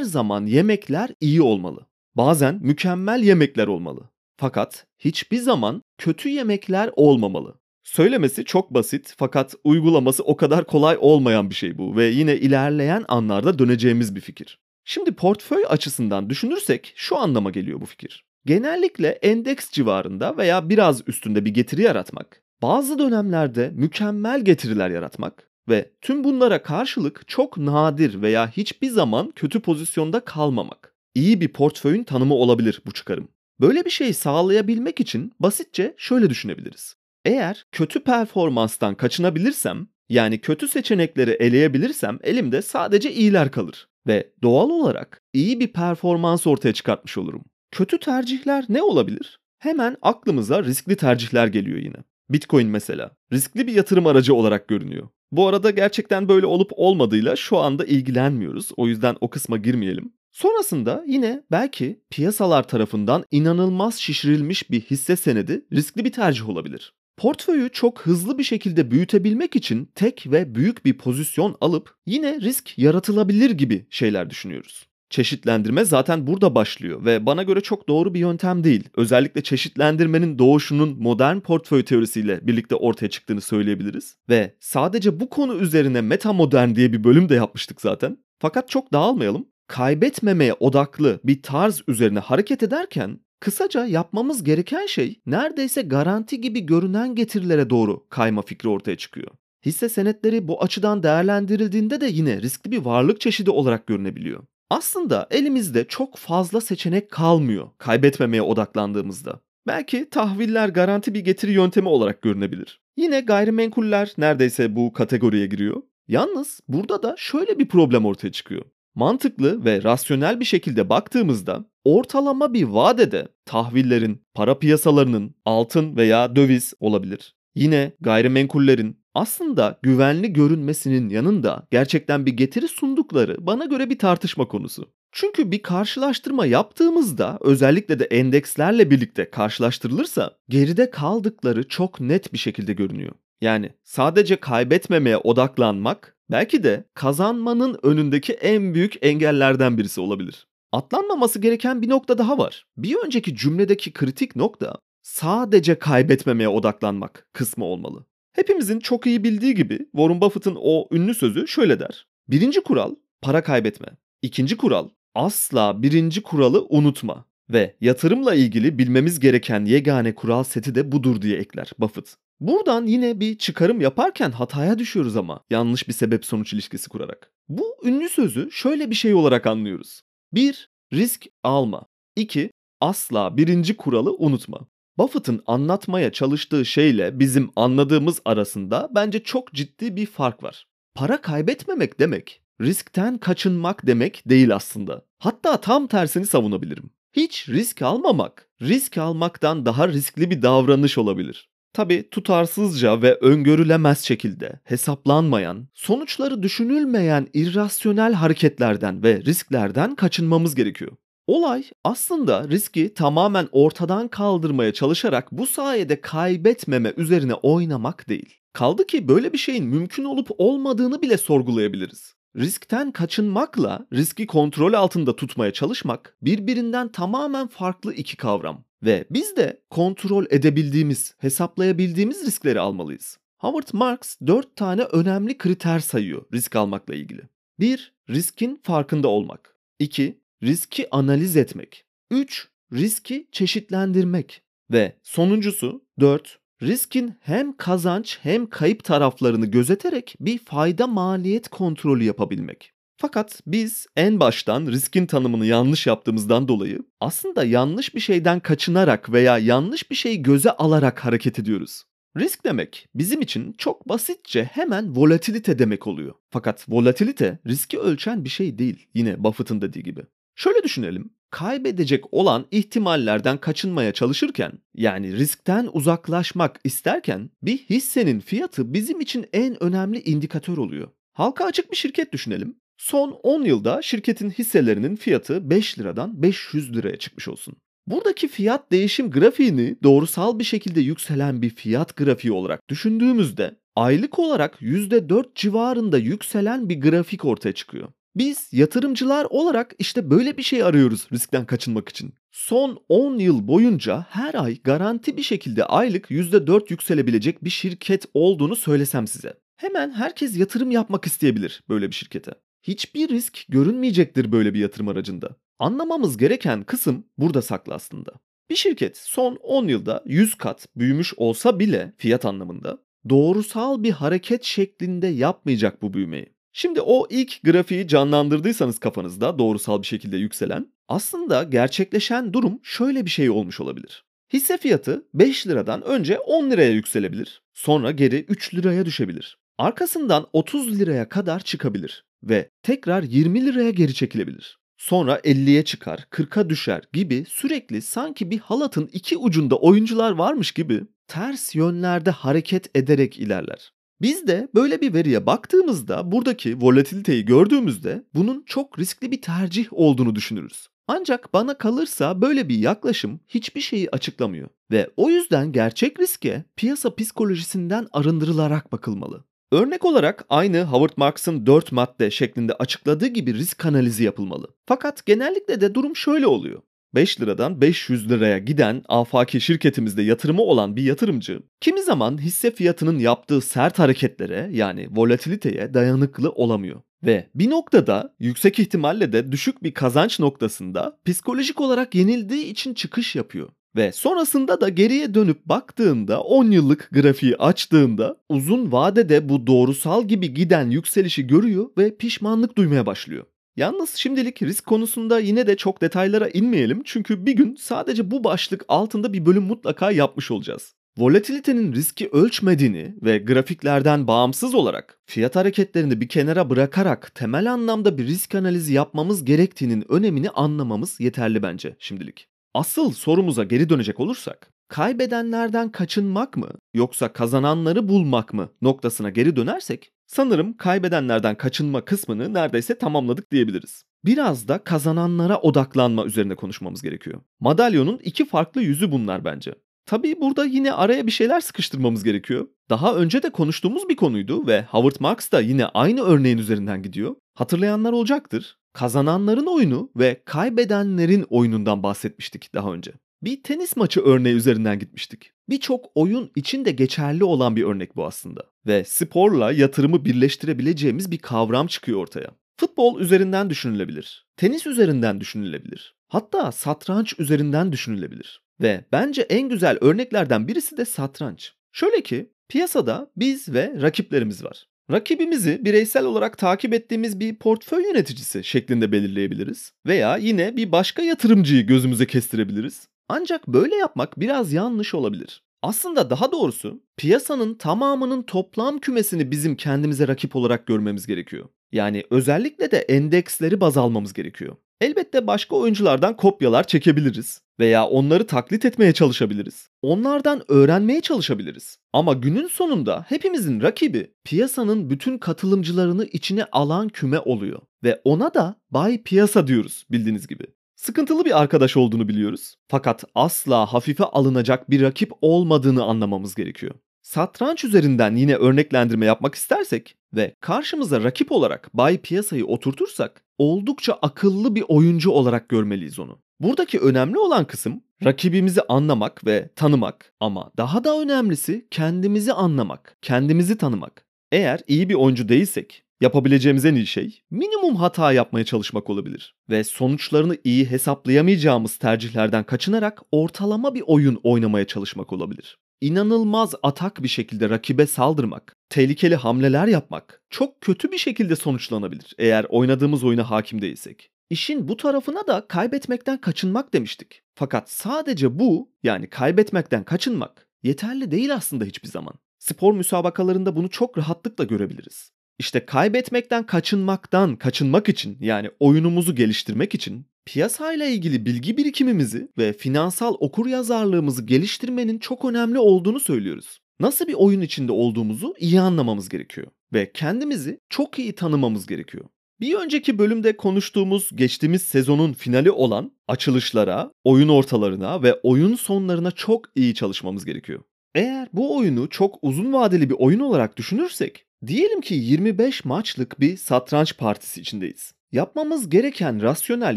zaman 0.00 0.46
yemekler 0.46 1.10
iyi 1.20 1.42
olmalı. 1.42 1.86
Bazen 2.14 2.58
mükemmel 2.62 3.22
yemekler 3.22 3.66
olmalı. 3.66 4.10
Fakat 4.36 4.86
hiçbir 4.98 5.36
zaman 5.36 5.82
kötü 5.98 6.28
yemekler 6.28 6.90
olmamalı. 6.96 7.60
Söylemesi 7.82 8.44
çok 8.44 8.74
basit 8.74 9.14
fakat 9.16 9.54
uygulaması 9.64 10.22
o 10.22 10.36
kadar 10.36 10.66
kolay 10.66 10.96
olmayan 11.00 11.50
bir 11.50 11.54
şey 11.54 11.78
bu 11.78 11.96
ve 11.96 12.06
yine 12.06 12.36
ilerleyen 12.36 13.04
anlarda 13.08 13.58
döneceğimiz 13.58 14.14
bir 14.14 14.20
fikir. 14.20 14.58
Şimdi 14.84 15.12
portföy 15.12 15.64
açısından 15.68 16.30
düşünürsek 16.30 16.92
şu 16.96 17.16
anlama 17.16 17.50
geliyor 17.50 17.80
bu 17.80 17.86
fikir. 17.86 18.24
Genellikle 18.46 19.08
endeks 19.08 19.70
civarında 19.70 20.36
veya 20.36 20.68
biraz 20.68 21.08
üstünde 21.08 21.44
bir 21.44 21.54
getiri 21.54 21.82
yaratmak, 21.82 22.42
bazı 22.62 22.98
dönemlerde 22.98 23.72
mükemmel 23.74 24.44
getiriler 24.44 24.90
yaratmak 24.90 25.48
ve 25.68 25.90
tüm 26.00 26.24
bunlara 26.24 26.62
karşılık 26.62 27.28
çok 27.28 27.58
nadir 27.58 28.22
veya 28.22 28.48
hiçbir 28.48 28.88
zaman 28.88 29.30
kötü 29.30 29.60
pozisyonda 29.60 30.20
kalmamak. 30.20 30.94
İyi 31.14 31.40
bir 31.40 31.48
portföyün 31.48 32.04
tanımı 32.04 32.34
olabilir 32.34 32.82
bu 32.86 32.92
çıkarım. 32.92 33.28
Böyle 33.60 33.84
bir 33.84 33.90
şey 33.90 34.12
sağlayabilmek 34.12 35.00
için 35.00 35.32
basitçe 35.40 35.94
şöyle 35.96 36.30
düşünebiliriz. 36.30 36.94
Eğer 37.24 37.66
kötü 37.72 38.00
performanstan 38.00 38.94
kaçınabilirsem, 38.94 39.86
yani 40.08 40.40
kötü 40.40 40.68
seçenekleri 40.68 41.30
eleyebilirsem 41.30 42.18
elimde 42.22 42.62
sadece 42.62 43.12
iyiler 43.12 43.50
kalır 43.50 43.88
ve 44.06 44.32
doğal 44.42 44.70
olarak 44.70 45.22
iyi 45.32 45.60
bir 45.60 45.72
performans 45.72 46.46
ortaya 46.46 46.72
çıkartmış 46.72 47.18
olurum. 47.18 47.44
Kötü 47.70 47.98
tercihler 47.98 48.64
ne 48.68 48.82
olabilir? 48.82 49.40
Hemen 49.58 49.96
aklımıza 50.02 50.64
riskli 50.64 50.96
tercihler 50.96 51.46
geliyor 51.46 51.78
yine. 51.78 51.96
Bitcoin 52.30 52.68
mesela 52.68 53.10
riskli 53.32 53.66
bir 53.66 53.72
yatırım 53.72 54.06
aracı 54.06 54.34
olarak 54.34 54.68
görünüyor. 54.68 55.08
Bu 55.32 55.48
arada 55.48 55.70
gerçekten 55.70 56.28
böyle 56.28 56.46
olup 56.46 56.70
olmadığıyla 56.76 57.36
şu 57.36 57.58
anda 57.58 57.84
ilgilenmiyoruz. 57.84 58.70
O 58.76 58.86
yüzden 58.86 59.16
o 59.20 59.30
kısma 59.30 59.56
girmeyelim. 59.56 60.12
Sonrasında 60.32 61.04
yine 61.06 61.42
belki 61.50 62.00
piyasalar 62.10 62.68
tarafından 62.68 63.24
inanılmaz 63.30 63.94
şişirilmiş 63.94 64.70
bir 64.70 64.80
hisse 64.80 65.16
senedi 65.16 65.64
riskli 65.72 66.04
bir 66.04 66.12
tercih 66.12 66.48
olabilir. 66.48 66.94
Portföyü 67.16 67.70
çok 67.72 68.00
hızlı 68.00 68.38
bir 68.38 68.44
şekilde 68.44 68.90
büyütebilmek 68.90 69.56
için 69.56 69.90
tek 69.94 70.26
ve 70.26 70.54
büyük 70.54 70.84
bir 70.84 70.98
pozisyon 70.98 71.56
alıp 71.60 71.94
yine 72.06 72.40
risk 72.40 72.78
yaratılabilir 72.78 73.50
gibi 73.50 73.86
şeyler 73.90 74.30
düşünüyoruz. 74.30 74.89
Çeşitlendirme 75.10 75.84
zaten 75.84 76.26
burada 76.26 76.54
başlıyor 76.54 77.04
ve 77.04 77.26
bana 77.26 77.42
göre 77.42 77.60
çok 77.60 77.88
doğru 77.88 78.14
bir 78.14 78.20
yöntem 78.20 78.64
değil. 78.64 78.88
Özellikle 78.96 79.42
çeşitlendirmenin 79.42 80.38
doğuşunun 80.38 81.02
modern 81.02 81.40
portföy 81.40 81.84
teorisiyle 81.84 82.46
birlikte 82.46 82.74
ortaya 82.74 83.10
çıktığını 83.10 83.40
söyleyebiliriz. 83.40 84.16
Ve 84.28 84.54
sadece 84.60 85.20
bu 85.20 85.30
konu 85.30 85.54
üzerine 85.54 86.00
meta 86.00 86.32
modern 86.32 86.74
diye 86.74 86.92
bir 86.92 87.04
bölüm 87.04 87.28
de 87.28 87.34
yapmıştık 87.34 87.80
zaten. 87.80 88.16
Fakat 88.38 88.68
çok 88.68 88.92
dağılmayalım. 88.92 89.46
Kaybetmemeye 89.66 90.54
odaklı 90.54 91.20
bir 91.24 91.42
tarz 91.42 91.82
üzerine 91.88 92.18
hareket 92.18 92.62
ederken 92.62 93.20
kısaca 93.40 93.86
yapmamız 93.86 94.44
gereken 94.44 94.86
şey 94.86 95.20
neredeyse 95.26 95.82
garanti 95.82 96.40
gibi 96.40 96.60
görünen 96.66 97.14
getirilere 97.14 97.70
doğru 97.70 98.06
kayma 98.08 98.42
fikri 98.42 98.68
ortaya 98.68 98.96
çıkıyor. 98.96 99.28
Hisse 99.66 99.88
senetleri 99.88 100.48
bu 100.48 100.62
açıdan 100.62 101.02
değerlendirildiğinde 101.02 102.00
de 102.00 102.06
yine 102.06 102.42
riskli 102.42 102.72
bir 102.72 102.78
varlık 102.78 103.20
çeşidi 103.20 103.50
olarak 103.50 103.86
görünebiliyor. 103.86 104.42
Aslında 104.70 105.26
elimizde 105.30 105.84
çok 105.88 106.16
fazla 106.16 106.60
seçenek 106.60 107.10
kalmıyor 107.10 107.68
kaybetmemeye 107.78 108.42
odaklandığımızda. 108.42 109.40
Belki 109.66 110.10
tahviller 110.10 110.68
garanti 110.68 111.14
bir 111.14 111.20
getiri 111.20 111.52
yöntemi 111.52 111.88
olarak 111.88 112.22
görünebilir. 112.22 112.80
Yine 112.96 113.20
gayrimenkuller 113.20 114.14
neredeyse 114.18 114.76
bu 114.76 114.92
kategoriye 114.92 115.46
giriyor. 115.46 115.82
Yalnız 116.08 116.60
burada 116.68 117.02
da 117.02 117.14
şöyle 117.18 117.58
bir 117.58 117.68
problem 117.68 118.06
ortaya 118.06 118.32
çıkıyor. 118.32 118.62
Mantıklı 118.94 119.64
ve 119.64 119.82
rasyonel 119.82 120.40
bir 120.40 120.44
şekilde 120.44 120.88
baktığımızda 120.88 121.64
ortalama 121.84 122.54
bir 122.54 122.64
vadede 122.64 123.28
tahvillerin, 123.46 124.22
para 124.34 124.58
piyasalarının, 124.58 125.34
altın 125.44 125.96
veya 125.96 126.36
döviz 126.36 126.74
olabilir. 126.80 127.34
Yine 127.54 127.92
gayrimenkullerin, 128.00 128.99
aslında 129.14 129.78
güvenli 129.82 130.32
görünmesinin 130.32 131.08
yanında 131.08 131.66
gerçekten 131.70 132.26
bir 132.26 132.32
getiri 132.32 132.68
sundukları 132.68 133.46
bana 133.46 133.64
göre 133.64 133.90
bir 133.90 133.98
tartışma 133.98 134.48
konusu. 134.48 134.92
Çünkü 135.12 135.50
bir 135.50 135.62
karşılaştırma 135.62 136.46
yaptığımızda 136.46 137.38
özellikle 137.40 137.98
de 137.98 138.04
endekslerle 138.04 138.90
birlikte 138.90 139.30
karşılaştırılırsa 139.30 140.36
geride 140.48 140.90
kaldıkları 140.90 141.68
çok 141.68 142.00
net 142.00 142.32
bir 142.32 142.38
şekilde 142.38 142.72
görünüyor. 142.72 143.12
Yani 143.40 143.72
sadece 143.84 144.36
kaybetmemeye 144.36 145.16
odaklanmak 145.16 146.16
belki 146.30 146.62
de 146.62 146.84
kazanmanın 146.94 147.78
önündeki 147.82 148.32
en 148.32 148.74
büyük 148.74 149.04
engellerden 149.04 149.78
birisi 149.78 150.00
olabilir. 150.00 150.46
Atlanmaması 150.72 151.38
gereken 151.38 151.82
bir 151.82 151.88
nokta 151.88 152.18
daha 152.18 152.38
var. 152.38 152.66
Bir 152.76 152.96
önceki 153.04 153.36
cümledeki 153.36 153.92
kritik 153.92 154.36
nokta 154.36 154.76
sadece 155.02 155.78
kaybetmemeye 155.78 156.48
odaklanmak 156.48 157.28
kısmı 157.32 157.64
olmalı. 157.64 158.04
Hepimizin 158.32 158.80
çok 158.80 159.06
iyi 159.06 159.24
bildiği 159.24 159.54
gibi 159.54 159.78
Warren 159.92 160.20
Buffett'ın 160.20 160.56
o 160.60 160.88
ünlü 160.90 161.14
sözü 161.14 161.48
şöyle 161.48 161.80
der. 161.80 162.06
Birinci 162.28 162.60
kural 162.60 162.94
para 163.22 163.42
kaybetme. 163.42 163.88
İkinci 164.22 164.56
kural 164.56 164.88
asla 165.14 165.82
birinci 165.82 166.22
kuralı 166.22 166.66
unutma. 166.68 167.24
Ve 167.50 167.76
yatırımla 167.80 168.34
ilgili 168.34 168.78
bilmemiz 168.78 169.20
gereken 169.20 169.64
yegane 169.64 170.14
kural 170.14 170.42
seti 170.42 170.74
de 170.74 170.92
budur 170.92 171.22
diye 171.22 171.36
ekler 171.36 171.72
Buffett. 171.78 172.14
Buradan 172.40 172.86
yine 172.86 173.20
bir 173.20 173.38
çıkarım 173.38 173.80
yaparken 173.80 174.30
hataya 174.30 174.78
düşüyoruz 174.78 175.16
ama 175.16 175.40
yanlış 175.50 175.88
bir 175.88 175.92
sebep 175.92 176.24
sonuç 176.24 176.52
ilişkisi 176.52 176.88
kurarak. 176.88 177.32
Bu 177.48 177.76
ünlü 177.84 178.08
sözü 178.08 178.48
şöyle 178.50 178.90
bir 178.90 178.94
şey 178.94 179.14
olarak 179.14 179.46
anlıyoruz. 179.46 180.02
1. 180.32 180.70
Risk 180.92 181.26
alma. 181.42 181.86
2. 182.16 182.50
Asla 182.80 183.36
birinci 183.36 183.76
kuralı 183.76 184.14
unutma. 184.14 184.66
Buffett'ın 185.00 185.42
anlatmaya 185.46 186.12
çalıştığı 186.12 186.66
şeyle 186.66 187.18
bizim 187.18 187.50
anladığımız 187.56 188.20
arasında 188.24 188.88
bence 188.94 189.22
çok 189.22 189.52
ciddi 189.52 189.96
bir 189.96 190.06
fark 190.06 190.42
var. 190.42 190.66
Para 190.94 191.20
kaybetmemek 191.20 192.00
demek, 192.00 192.42
riskten 192.60 193.18
kaçınmak 193.18 193.86
demek 193.86 194.22
değil 194.26 194.54
aslında. 194.54 195.04
Hatta 195.18 195.60
tam 195.60 195.86
tersini 195.86 196.26
savunabilirim. 196.26 196.90
Hiç 197.12 197.48
risk 197.48 197.82
almamak, 197.82 198.48
risk 198.62 198.98
almaktan 198.98 199.66
daha 199.66 199.88
riskli 199.88 200.30
bir 200.30 200.42
davranış 200.42 200.98
olabilir. 200.98 201.50
Tabi 201.72 202.10
tutarsızca 202.10 203.02
ve 203.02 203.14
öngörülemez 203.14 204.00
şekilde 204.00 204.60
hesaplanmayan, 204.64 205.68
sonuçları 205.74 206.42
düşünülmeyen 206.42 207.26
irrasyonel 207.34 208.12
hareketlerden 208.12 209.02
ve 209.02 209.20
risklerden 209.20 209.94
kaçınmamız 209.94 210.54
gerekiyor. 210.54 210.92
Olay 211.30 211.64
aslında 211.84 212.48
riski 212.48 212.94
tamamen 212.94 213.48
ortadan 213.52 214.08
kaldırmaya 214.08 214.72
çalışarak 214.72 215.32
bu 215.32 215.46
sayede 215.46 216.00
kaybetmeme 216.00 216.94
üzerine 216.96 217.34
oynamak 217.34 218.08
değil. 218.08 218.34
Kaldı 218.52 218.86
ki 218.86 219.08
böyle 219.08 219.32
bir 219.32 219.38
şeyin 219.38 219.64
mümkün 219.64 220.04
olup 220.04 220.28
olmadığını 220.38 221.02
bile 221.02 221.18
sorgulayabiliriz. 221.18 222.14
Riskten 222.36 222.92
kaçınmakla 222.92 223.86
riski 223.92 224.26
kontrol 224.26 224.72
altında 224.72 225.16
tutmaya 225.16 225.52
çalışmak 225.52 226.16
birbirinden 226.22 226.92
tamamen 226.92 227.46
farklı 227.46 227.94
iki 227.94 228.16
kavram 228.16 228.64
ve 228.82 229.04
biz 229.10 229.36
de 229.36 229.62
kontrol 229.70 230.26
edebildiğimiz, 230.30 231.14
hesaplayabildiğimiz 231.18 232.26
riskleri 232.26 232.60
almalıyız. 232.60 233.18
Howard 233.38 233.68
Marks 233.72 234.16
4 234.26 234.56
tane 234.56 234.82
önemli 234.82 235.38
kriter 235.38 235.78
sayıyor 235.78 236.24
risk 236.34 236.56
almakla 236.56 236.94
ilgili. 236.94 237.22
1. 237.60 237.92
Riskin 238.08 238.60
farkında 238.62 239.08
olmak. 239.08 239.56
2 239.78 240.20
riski 240.42 240.90
analiz 240.90 241.36
etmek. 241.36 241.84
3. 242.10 242.48
Riski 242.72 243.28
çeşitlendirmek. 243.32 244.42
Ve 244.70 244.96
sonuncusu 245.02 245.84
4. 246.00 246.38
Riskin 246.62 247.14
hem 247.20 247.56
kazanç 247.56 248.18
hem 248.22 248.46
kayıp 248.46 248.84
taraflarını 248.84 249.46
gözeterek 249.46 250.14
bir 250.20 250.38
fayda 250.38 250.86
maliyet 250.86 251.48
kontrolü 251.48 252.04
yapabilmek. 252.04 252.72
Fakat 252.96 253.40
biz 253.46 253.86
en 253.96 254.20
baştan 254.20 254.66
riskin 254.66 255.06
tanımını 255.06 255.46
yanlış 255.46 255.86
yaptığımızdan 255.86 256.48
dolayı 256.48 256.78
aslında 257.00 257.44
yanlış 257.44 257.94
bir 257.94 258.00
şeyden 258.00 258.40
kaçınarak 258.40 259.12
veya 259.12 259.38
yanlış 259.38 259.90
bir 259.90 259.96
şey 259.96 260.22
göze 260.22 260.50
alarak 260.50 261.04
hareket 261.04 261.38
ediyoruz. 261.38 261.84
Risk 262.16 262.44
demek 262.44 262.88
bizim 262.94 263.20
için 263.20 263.52
çok 263.58 263.88
basitçe 263.88 264.44
hemen 264.44 264.96
volatilite 264.96 265.58
demek 265.58 265.86
oluyor. 265.86 266.14
Fakat 266.30 266.68
volatilite 266.68 267.38
riski 267.46 267.78
ölçen 267.78 268.24
bir 268.24 268.28
şey 268.28 268.58
değil. 268.58 268.88
Yine 268.94 269.24
Buffett'ın 269.24 269.60
dediği 269.60 269.82
gibi. 269.82 270.02
Şöyle 270.34 270.62
düşünelim. 270.62 271.10
Kaybedecek 271.30 272.14
olan 272.14 272.46
ihtimallerden 272.50 273.38
kaçınmaya 273.38 273.92
çalışırken 273.92 274.52
yani 274.74 275.16
riskten 275.16 275.68
uzaklaşmak 275.72 276.60
isterken 276.64 277.30
bir 277.42 277.58
hissenin 277.58 278.20
fiyatı 278.20 278.74
bizim 278.74 279.00
için 279.00 279.26
en 279.32 279.62
önemli 279.62 280.02
indikatör 280.02 280.58
oluyor. 280.58 280.88
Halka 281.12 281.44
açık 281.44 281.70
bir 281.70 281.76
şirket 281.76 282.12
düşünelim. 282.12 282.56
Son 282.76 283.10
10 283.22 283.42
yılda 283.42 283.82
şirketin 283.82 284.30
hisselerinin 284.30 284.96
fiyatı 284.96 285.50
5 285.50 285.78
liradan 285.78 286.22
500 286.22 286.76
liraya 286.76 286.96
çıkmış 286.96 287.28
olsun. 287.28 287.56
Buradaki 287.86 288.28
fiyat 288.28 288.72
değişim 288.72 289.10
grafiğini 289.10 289.76
doğrusal 289.82 290.38
bir 290.38 290.44
şekilde 290.44 290.80
yükselen 290.80 291.42
bir 291.42 291.50
fiyat 291.50 291.96
grafiği 291.96 292.32
olarak 292.32 292.68
düşündüğümüzde 292.68 293.56
aylık 293.76 294.18
olarak 294.18 294.62
%4 294.62 295.34
civarında 295.34 295.98
yükselen 295.98 296.68
bir 296.68 296.80
grafik 296.80 297.24
ortaya 297.24 297.52
çıkıyor. 297.52 297.88
Biz 298.16 298.48
yatırımcılar 298.52 299.26
olarak 299.30 299.74
işte 299.78 300.10
böyle 300.10 300.36
bir 300.36 300.42
şey 300.42 300.62
arıyoruz 300.62 301.06
riskten 301.12 301.46
kaçınmak 301.46 301.88
için. 301.88 302.14
Son 302.30 302.84
10 302.88 303.18
yıl 303.18 303.48
boyunca 303.48 304.06
her 304.10 304.34
ay 304.34 304.62
garanti 304.62 305.16
bir 305.16 305.22
şekilde 305.22 305.64
aylık 305.64 306.10
%4 306.10 306.70
yükselebilecek 306.70 307.44
bir 307.44 307.50
şirket 307.50 308.04
olduğunu 308.14 308.56
söylesem 308.56 309.06
size. 309.06 309.34
Hemen 309.56 309.90
herkes 309.90 310.36
yatırım 310.36 310.70
yapmak 310.70 311.06
isteyebilir 311.06 311.62
böyle 311.68 311.88
bir 311.88 311.94
şirkete. 311.94 312.32
Hiçbir 312.62 313.08
risk 313.08 313.44
görünmeyecektir 313.48 314.32
böyle 314.32 314.54
bir 314.54 314.60
yatırım 314.60 314.88
aracında. 314.88 315.36
Anlamamız 315.58 316.16
gereken 316.16 316.62
kısım 316.62 317.04
burada 317.18 317.42
saklı 317.42 317.74
aslında. 317.74 318.12
Bir 318.50 318.56
şirket 318.56 318.96
son 318.96 319.36
10 319.36 319.68
yılda 319.68 320.02
100 320.06 320.34
kat 320.34 320.66
büyümüş 320.76 321.14
olsa 321.16 321.60
bile 321.60 321.92
fiyat 321.96 322.24
anlamında 322.24 322.78
doğrusal 323.08 323.82
bir 323.82 323.90
hareket 323.90 324.44
şeklinde 324.44 325.06
yapmayacak 325.06 325.82
bu 325.82 325.94
büyümeyi. 325.94 326.34
Şimdi 326.52 326.80
o 326.80 327.06
ilk 327.10 327.42
grafiği 327.42 327.88
canlandırdıysanız 327.88 328.78
kafanızda 328.78 329.38
doğrusal 329.38 329.82
bir 329.82 329.86
şekilde 329.86 330.16
yükselen 330.16 330.72
aslında 330.88 331.42
gerçekleşen 331.42 332.32
durum 332.32 332.60
şöyle 332.62 333.04
bir 333.04 333.10
şey 333.10 333.30
olmuş 333.30 333.60
olabilir. 333.60 334.04
Hisse 334.32 334.58
fiyatı 334.58 335.06
5 335.14 335.46
liradan 335.46 335.82
önce 335.82 336.18
10 336.18 336.50
liraya 336.50 336.70
yükselebilir. 336.70 337.42
Sonra 337.54 337.90
geri 337.90 338.24
3 338.28 338.54
liraya 338.54 338.86
düşebilir. 338.86 339.38
Arkasından 339.58 340.26
30 340.32 340.78
liraya 340.80 341.08
kadar 341.08 341.40
çıkabilir 341.40 342.04
ve 342.22 342.50
tekrar 342.62 343.02
20 343.02 343.44
liraya 343.46 343.70
geri 343.70 343.94
çekilebilir. 343.94 344.58
Sonra 344.76 345.18
50'ye 345.18 345.64
çıkar, 345.64 346.06
40'a 346.10 346.50
düşer 346.50 346.82
gibi 346.92 347.24
sürekli 347.28 347.82
sanki 347.82 348.30
bir 348.30 348.38
halatın 348.38 348.90
iki 348.92 349.16
ucunda 349.16 349.56
oyuncular 349.56 350.12
varmış 350.12 350.52
gibi 350.52 350.82
ters 351.08 351.54
yönlerde 351.54 352.10
hareket 352.10 352.76
ederek 352.76 353.18
ilerler. 353.18 353.72
Biz 354.02 354.26
de 354.26 354.48
böyle 354.54 354.80
bir 354.80 354.94
veriye 354.94 355.26
baktığımızda 355.26 356.12
buradaki 356.12 356.60
volatiliteyi 356.60 357.24
gördüğümüzde 357.24 358.04
bunun 358.14 358.42
çok 358.46 358.78
riskli 358.78 359.10
bir 359.10 359.22
tercih 359.22 359.66
olduğunu 359.70 360.14
düşünürüz. 360.14 360.68
Ancak 360.88 361.34
bana 361.34 361.58
kalırsa 361.58 362.20
böyle 362.20 362.48
bir 362.48 362.58
yaklaşım 362.58 363.20
hiçbir 363.28 363.60
şeyi 363.60 363.90
açıklamıyor 363.90 364.48
ve 364.70 364.90
o 364.96 365.10
yüzden 365.10 365.52
gerçek 365.52 366.00
riske 366.00 366.44
piyasa 366.56 366.94
psikolojisinden 366.94 367.86
arındırılarak 367.92 368.72
bakılmalı. 368.72 369.24
Örnek 369.52 369.84
olarak 369.84 370.24
aynı 370.28 370.62
Howard 370.62 370.92
Marks'ın 370.96 371.46
4 371.46 371.72
madde 371.72 372.10
şeklinde 372.10 372.54
açıkladığı 372.54 373.06
gibi 373.06 373.34
risk 373.34 373.66
analizi 373.66 374.04
yapılmalı. 374.04 374.48
Fakat 374.66 375.06
genellikle 375.06 375.60
de 375.60 375.74
durum 375.74 375.96
şöyle 375.96 376.26
oluyor. 376.26 376.62
5 376.94 377.20
liradan 377.20 377.60
500 377.60 378.10
liraya 378.10 378.38
giden 378.38 378.82
afaki 378.88 379.40
şirketimizde 379.40 380.02
yatırımı 380.02 380.42
olan 380.42 380.76
bir 380.76 380.82
yatırımcı 380.82 381.42
kimi 381.60 381.82
zaman 381.82 382.20
hisse 382.20 382.50
fiyatının 382.50 382.98
yaptığı 382.98 383.40
sert 383.40 383.78
hareketlere 383.78 384.48
yani 384.52 384.88
volatiliteye 384.90 385.74
dayanıklı 385.74 386.30
olamıyor. 386.30 386.80
Ve 387.02 387.30
bir 387.34 387.50
noktada 387.50 388.14
yüksek 388.18 388.58
ihtimalle 388.58 389.12
de 389.12 389.32
düşük 389.32 389.62
bir 389.62 389.74
kazanç 389.74 390.20
noktasında 390.20 390.98
psikolojik 391.04 391.60
olarak 391.60 391.94
yenildiği 391.94 392.44
için 392.44 392.74
çıkış 392.74 393.16
yapıyor. 393.16 393.48
Ve 393.76 393.92
sonrasında 393.92 394.60
da 394.60 394.68
geriye 394.68 395.14
dönüp 395.14 395.46
baktığında 395.46 396.20
10 396.20 396.50
yıllık 396.50 396.88
grafiği 396.92 397.36
açtığında 397.36 398.16
uzun 398.28 398.72
vadede 398.72 399.28
bu 399.28 399.46
doğrusal 399.46 400.08
gibi 400.08 400.34
giden 400.34 400.70
yükselişi 400.70 401.26
görüyor 401.26 401.70
ve 401.78 401.96
pişmanlık 401.96 402.56
duymaya 402.56 402.86
başlıyor. 402.86 403.24
Yalnız 403.60 403.94
şimdilik 403.94 404.42
risk 404.42 404.66
konusunda 404.66 405.18
yine 405.18 405.46
de 405.46 405.56
çok 405.56 405.80
detaylara 405.80 406.28
inmeyelim 406.28 406.82
çünkü 406.84 407.26
bir 407.26 407.32
gün 407.32 407.54
sadece 407.54 408.10
bu 408.10 408.24
başlık 408.24 408.64
altında 408.68 409.12
bir 409.12 409.26
bölüm 409.26 409.42
mutlaka 409.42 409.90
yapmış 409.90 410.30
olacağız. 410.30 410.74
Volatilitenin 410.98 411.72
riski 411.72 412.08
ölçmediğini 412.08 412.94
ve 413.02 413.18
grafiklerden 413.18 414.06
bağımsız 414.06 414.54
olarak 414.54 414.98
fiyat 415.06 415.36
hareketlerini 415.36 416.00
bir 416.00 416.08
kenara 416.08 416.50
bırakarak 416.50 417.14
temel 417.14 417.52
anlamda 417.52 417.98
bir 417.98 418.06
risk 418.06 418.34
analizi 418.34 418.72
yapmamız 418.72 419.24
gerektiğinin 419.24 419.84
önemini 419.88 420.30
anlamamız 420.30 421.00
yeterli 421.00 421.42
bence 421.42 421.76
şimdilik. 421.78 422.28
Asıl 422.54 422.92
sorumuza 422.92 423.44
geri 423.44 423.68
dönecek 423.68 424.00
olursak, 424.00 424.50
kaybedenlerden 424.68 425.72
kaçınmak 425.72 426.36
mı 426.36 426.48
yoksa 426.74 427.12
kazananları 427.12 427.88
bulmak 427.88 428.34
mı 428.34 428.48
noktasına 428.62 429.10
geri 429.10 429.36
dönersek, 429.36 429.92
sanırım 430.10 430.56
kaybedenlerden 430.56 431.34
kaçınma 431.34 431.84
kısmını 431.84 432.34
neredeyse 432.34 432.78
tamamladık 432.78 433.30
diyebiliriz. 433.32 433.84
Biraz 434.04 434.48
da 434.48 434.58
kazananlara 434.58 435.38
odaklanma 435.38 436.04
üzerine 436.04 436.34
konuşmamız 436.34 436.82
gerekiyor. 436.82 437.20
Madalyonun 437.40 437.98
iki 438.02 438.24
farklı 438.24 438.62
yüzü 438.62 438.92
bunlar 438.92 439.24
bence. 439.24 439.54
Tabii 439.86 440.20
burada 440.20 440.44
yine 440.44 440.72
araya 440.72 441.06
bir 441.06 441.12
şeyler 441.12 441.40
sıkıştırmamız 441.40 442.04
gerekiyor. 442.04 442.48
Daha 442.70 442.94
önce 442.94 443.22
de 443.22 443.30
konuştuğumuz 443.30 443.88
bir 443.88 443.96
konuydu 443.96 444.46
ve 444.46 444.62
Howard 444.62 444.96
Marks 445.00 445.32
da 445.32 445.40
yine 445.40 445.66
aynı 445.66 446.02
örneğin 446.02 446.38
üzerinden 446.38 446.82
gidiyor. 446.82 447.16
Hatırlayanlar 447.34 447.92
olacaktır. 447.92 448.58
Kazananların 448.72 449.46
oyunu 449.46 449.90
ve 449.96 450.22
kaybedenlerin 450.24 451.26
oyunundan 451.28 451.82
bahsetmiştik 451.82 452.54
daha 452.54 452.72
önce. 452.72 452.92
Bir 453.22 453.42
tenis 453.42 453.76
maçı 453.76 454.00
örneği 454.00 454.34
üzerinden 454.34 454.78
gitmiştik. 454.78 455.32
Birçok 455.48 455.90
oyun 455.94 456.30
için 456.36 456.64
de 456.64 456.70
geçerli 456.70 457.24
olan 457.24 457.56
bir 457.56 457.64
örnek 457.64 457.96
bu 457.96 458.06
aslında. 458.06 458.44
Ve 458.66 458.84
sporla 458.84 459.52
yatırımı 459.52 460.04
birleştirebileceğimiz 460.04 461.10
bir 461.10 461.18
kavram 461.18 461.66
çıkıyor 461.66 461.98
ortaya. 461.98 462.30
Futbol 462.56 463.00
üzerinden 463.00 463.50
düşünülebilir. 463.50 464.26
Tenis 464.36 464.66
üzerinden 464.66 465.20
düşünülebilir. 465.20 465.94
Hatta 466.08 466.52
satranç 466.52 467.14
üzerinden 467.18 467.72
düşünülebilir. 467.72 468.42
Ve 468.60 468.84
bence 468.92 469.22
en 469.22 469.48
güzel 469.48 469.78
örneklerden 469.80 470.48
birisi 470.48 470.76
de 470.76 470.84
satranç. 470.84 471.52
Şöyle 471.72 472.02
ki 472.02 472.30
piyasada 472.48 473.10
biz 473.16 473.48
ve 473.54 473.72
rakiplerimiz 473.82 474.44
var. 474.44 474.66
Rakibimizi 474.90 475.64
bireysel 475.64 476.04
olarak 476.04 476.38
takip 476.38 476.74
ettiğimiz 476.74 477.20
bir 477.20 477.34
portföy 477.34 477.82
yöneticisi 477.82 478.44
şeklinde 478.44 478.92
belirleyebiliriz 478.92 479.72
veya 479.86 480.16
yine 480.16 480.56
bir 480.56 480.72
başka 480.72 481.02
yatırımcıyı 481.02 481.66
gözümüze 481.66 482.06
kestirebiliriz. 482.06 482.88
Ancak 483.12 483.48
böyle 483.48 483.76
yapmak 483.76 484.20
biraz 484.20 484.52
yanlış 484.52 484.94
olabilir. 484.94 485.42
Aslında 485.62 486.10
daha 486.10 486.32
doğrusu 486.32 486.80
piyasanın 486.96 487.54
tamamının 487.54 488.22
toplam 488.22 488.78
kümesini 488.78 489.30
bizim 489.30 489.56
kendimize 489.56 490.08
rakip 490.08 490.36
olarak 490.36 490.66
görmemiz 490.66 491.06
gerekiyor. 491.06 491.48
Yani 491.72 492.04
özellikle 492.10 492.70
de 492.70 492.78
endeksleri 492.78 493.60
baz 493.60 493.76
almamız 493.76 494.12
gerekiyor. 494.12 494.56
Elbette 494.80 495.26
başka 495.26 495.56
oyunculardan 495.56 496.16
kopyalar 496.16 496.66
çekebiliriz 496.66 497.42
veya 497.60 497.86
onları 497.86 498.26
taklit 498.26 498.64
etmeye 498.64 498.92
çalışabiliriz. 498.92 499.68
Onlardan 499.82 500.42
öğrenmeye 500.48 501.00
çalışabiliriz. 501.00 501.78
Ama 501.92 502.12
günün 502.12 502.48
sonunda 502.48 503.04
hepimizin 503.08 503.62
rakibi 503.62 504.14
piyasanın 504.24 504.90
bütün 504.90 505.18
katılımcılarını 505.18 506.04
içine 506.04 506.44
alan 506.52 506.88
küme 506.88 507.18
oluyor 507.18 507.60
ve 507.84 508.00
ona 508.04 508.34
da 508.34 508.60
Bay 508.70 509.02
Piyasa 509.02 509.46
diyoruz 509.46 509.86
bildiğiniz 509.90 510.26
gibi. 510.26 510.46
Sıkıntılı 510.80 511.24
bir 511.24 511.40
arkadaş 511.40 511.76
olduğunu 511.76 512.08
biliyoruz. 512.08 512.54
Fakat 512.68 513.04
asla 513.14 513.72
hafife 513.72 514.04
alınacak 514.04 514.70
bir 514.70 514.82
rakip 514.82 515.12
olmadığını 515.22 515.84
anlamamız 515.84 516.34
gerekiyor. 516.34 516.74
Satranç 517.02 517.64
üzerinden 517.64 518.16
yine 518.16 518.34
örneklendirme 518.34 519.06
yapmak 519.06 519.34
istersek 519.34 519.96
ve 520.14 520.34
karşımıza 520.40 521.04
rakip 521.04 521.32
olarak 521.32 521.70
Bay 521.74 521.98
Piyasa'yı 521.98 522.46
oturtursak 522.46 523.24
oldukça 523.38 523.92
akıllı 524.02 524.54
bir 524.54 524.64
oyuncu 524.68 525.10
olarak 525.10 525.48
görmeliyiz 525.48 525.98
onu. 525.98 526.18
Buradaki 526.40 526.80
önemli 526.80 527.18
olan 527.18 527.44
kısım 527.44 527.82
rakibimizi 528.04 528.60
anlamak 528.68 529.26
ve 529.26 529.50
tanımak 529.56 530.12
ama 530.20 530.50
daha 530.56 530.84
da 530.84 531.00
önemlisi 531.00 531.66
kendimizi 531.70 532.32
anlamak, 532.32 532.96
kendimizi 533.02 533.58
tanımak. 533.58 534.04
Eğer 534.32 534.60
iyi 534.66 534.88
bir 534.88 534.94
oyuncu 534.94 535.28
değilsek 535.28 535.84
yapabileceğimiz 536.00 536.64
en 536.64 536.74
iyi 536.74 536.86
şey 536.86 537.22
minimum 537.30 537.76
hata 537.76 538.12
yapmaya 538.12 538.44
çalışmak 538.44 538.90
olabilir 538.90 539.34
ve 539.50 539.64
sonuçlarını 539.64 540.36
iyi 540.44 540.70
hesaplayamayacağımız 540.70 541.76
tercihlerden 541.76 542.44
kaçınarak 542.44 543.02
ortalama 543.12 543.74
bir 543.74 543.82
oyun 543.86 544.20
oynamaya 544.22 544.66
çalışmak 544.66 545.12
olabilir 545.12 545.58
inanılmaz 545.80 546.54
atak 546.62 547.02
bir 547.02 547.08
şekilde 547.08 547.50
rakibe 547.50 547.86
saldırmak, 547.86 548.56
tehlikeli 548.68 549.16
hamleler 549.16 549.66
yapmak 549.66 550.22
çok 550.30 550.60
kötü 550.60 550.92
bir 550.92 550.98
şekilde 550.98 551.36
sonuçlanabilir 551.36 552.14
eğer 552.18 552.46
oynadığımız 552.48 553.04
oyuna 553.04 553.30
hakim 553.30 553.62
değilsek. 553.62 554.10
İşin 554.30 554.68
bu 554.68 554.76
tarafına 554.76 555.26
da 555.26 555.46
kaybetmekten 555.48 556.20
kaçınmak 556.20 556.74
demiştik. 556.74 557.22
Fakat 557.34 557.70
sadece 557.70 558.38
bu 558.38 558.72
yani 558.82 559.10
kaybetmekten 559.10 559.84
kaçınmak 559.84 560.48
yeterli 560.62 561.10
değil 561.10 561.34
aslında 561.34 561.64
hiçbir 561.64 561.88
zaman. 561.88 562.14
Spor 562.38 562.74
müsabakalarında 562.74 563.56
bunu 563.56 563.70
çok 563.70 563.98
rahatlıkla 563.98 564.44
görebiliriz. 564.44 565.12
İşte 565.40 565.66
kaybetmekten 565.66 566.46
kaçınmaktan 566.46 567.36
kaçınmak 567.36 567.88
için 567.88 568.16
yani 568.20 568.50
oyunumuzu 568.60 569.14
geliştirmek 569.14 569.74
için 569.74 570.06
piyasayla 570.26 570.86
ilgili 570.86 571.26
bilgi 571.26 571.56
birikimimizi 571.56 572.28
ve 572.38 572.52
finansal 572.52 573.14
okur 573.20 573.46
yazarlığımızı 573.46 574.22
geliştirmenin 574.22 574.98
çok 574.98 575.24
önemli 575.24 575.58
olduğunu 575.58 576.00
söylüyoruz. 576.00 576.58
Nasıl 576.80 577.06
bir 577.06 577.14
oyun 577.14 577.40
içinde 577.40 577.72
olduğumuzu 577.72 578.34
iyi 578.38 578.60
anlamamız 578.60 579.08
gerekiyor 579.08 579.46
ve 579.72 579.92
kendimizi 579.92 580.60
çok 580.70 580.98
iyi 580.98 581.12
tanımamız 581.12 581.66
gerekiyor. 581.66 582.04
Bir 582.40 582.54
önceki 582.54 582.98
bölümde 582.98 583.36
konuştuğumuz 583.36 584.10
geçtiğimiz 584.14 584.62
sezonun 584.62 585.12
finali 585.12 585.50
olan 585.50 585.92
açılışlara, 586.08 586.92
oyun 587.04 587.28
ortalarına 587.28 588.02
ve 588.02 588.14
oyun 588.22 588.54
sonlarına 588.54 589.10
çok 589.10 589.44
iyi 589.54 589.74
çalışmamız 589.74 590.24
gerekiyor. 590.24 590.60
Eğer 590.94 591.28
bu 591.32 591.56
oyunu 591.56 591.88
çok 591.88 592.18
uzun 592.22 592.52
vadeli 592.52 592.90
bir 592.90 592.96
oyun 592.98 593.20
olarak 593.20 593.56
düşünürsek, 593.56 594.26
diyelim 594.46 594.80
ki 594.80 594.94
25 594.94 595.64
maçlık 595.64 596.20
bir 596.20 596.36
satranç 596.36 596.96
partisi 596.96 597.40
içindeyiz. 597.40 597.94
Yapmamız 598.12 598.68
gereken 598.68 599.22
rasyonel 599.22 599.76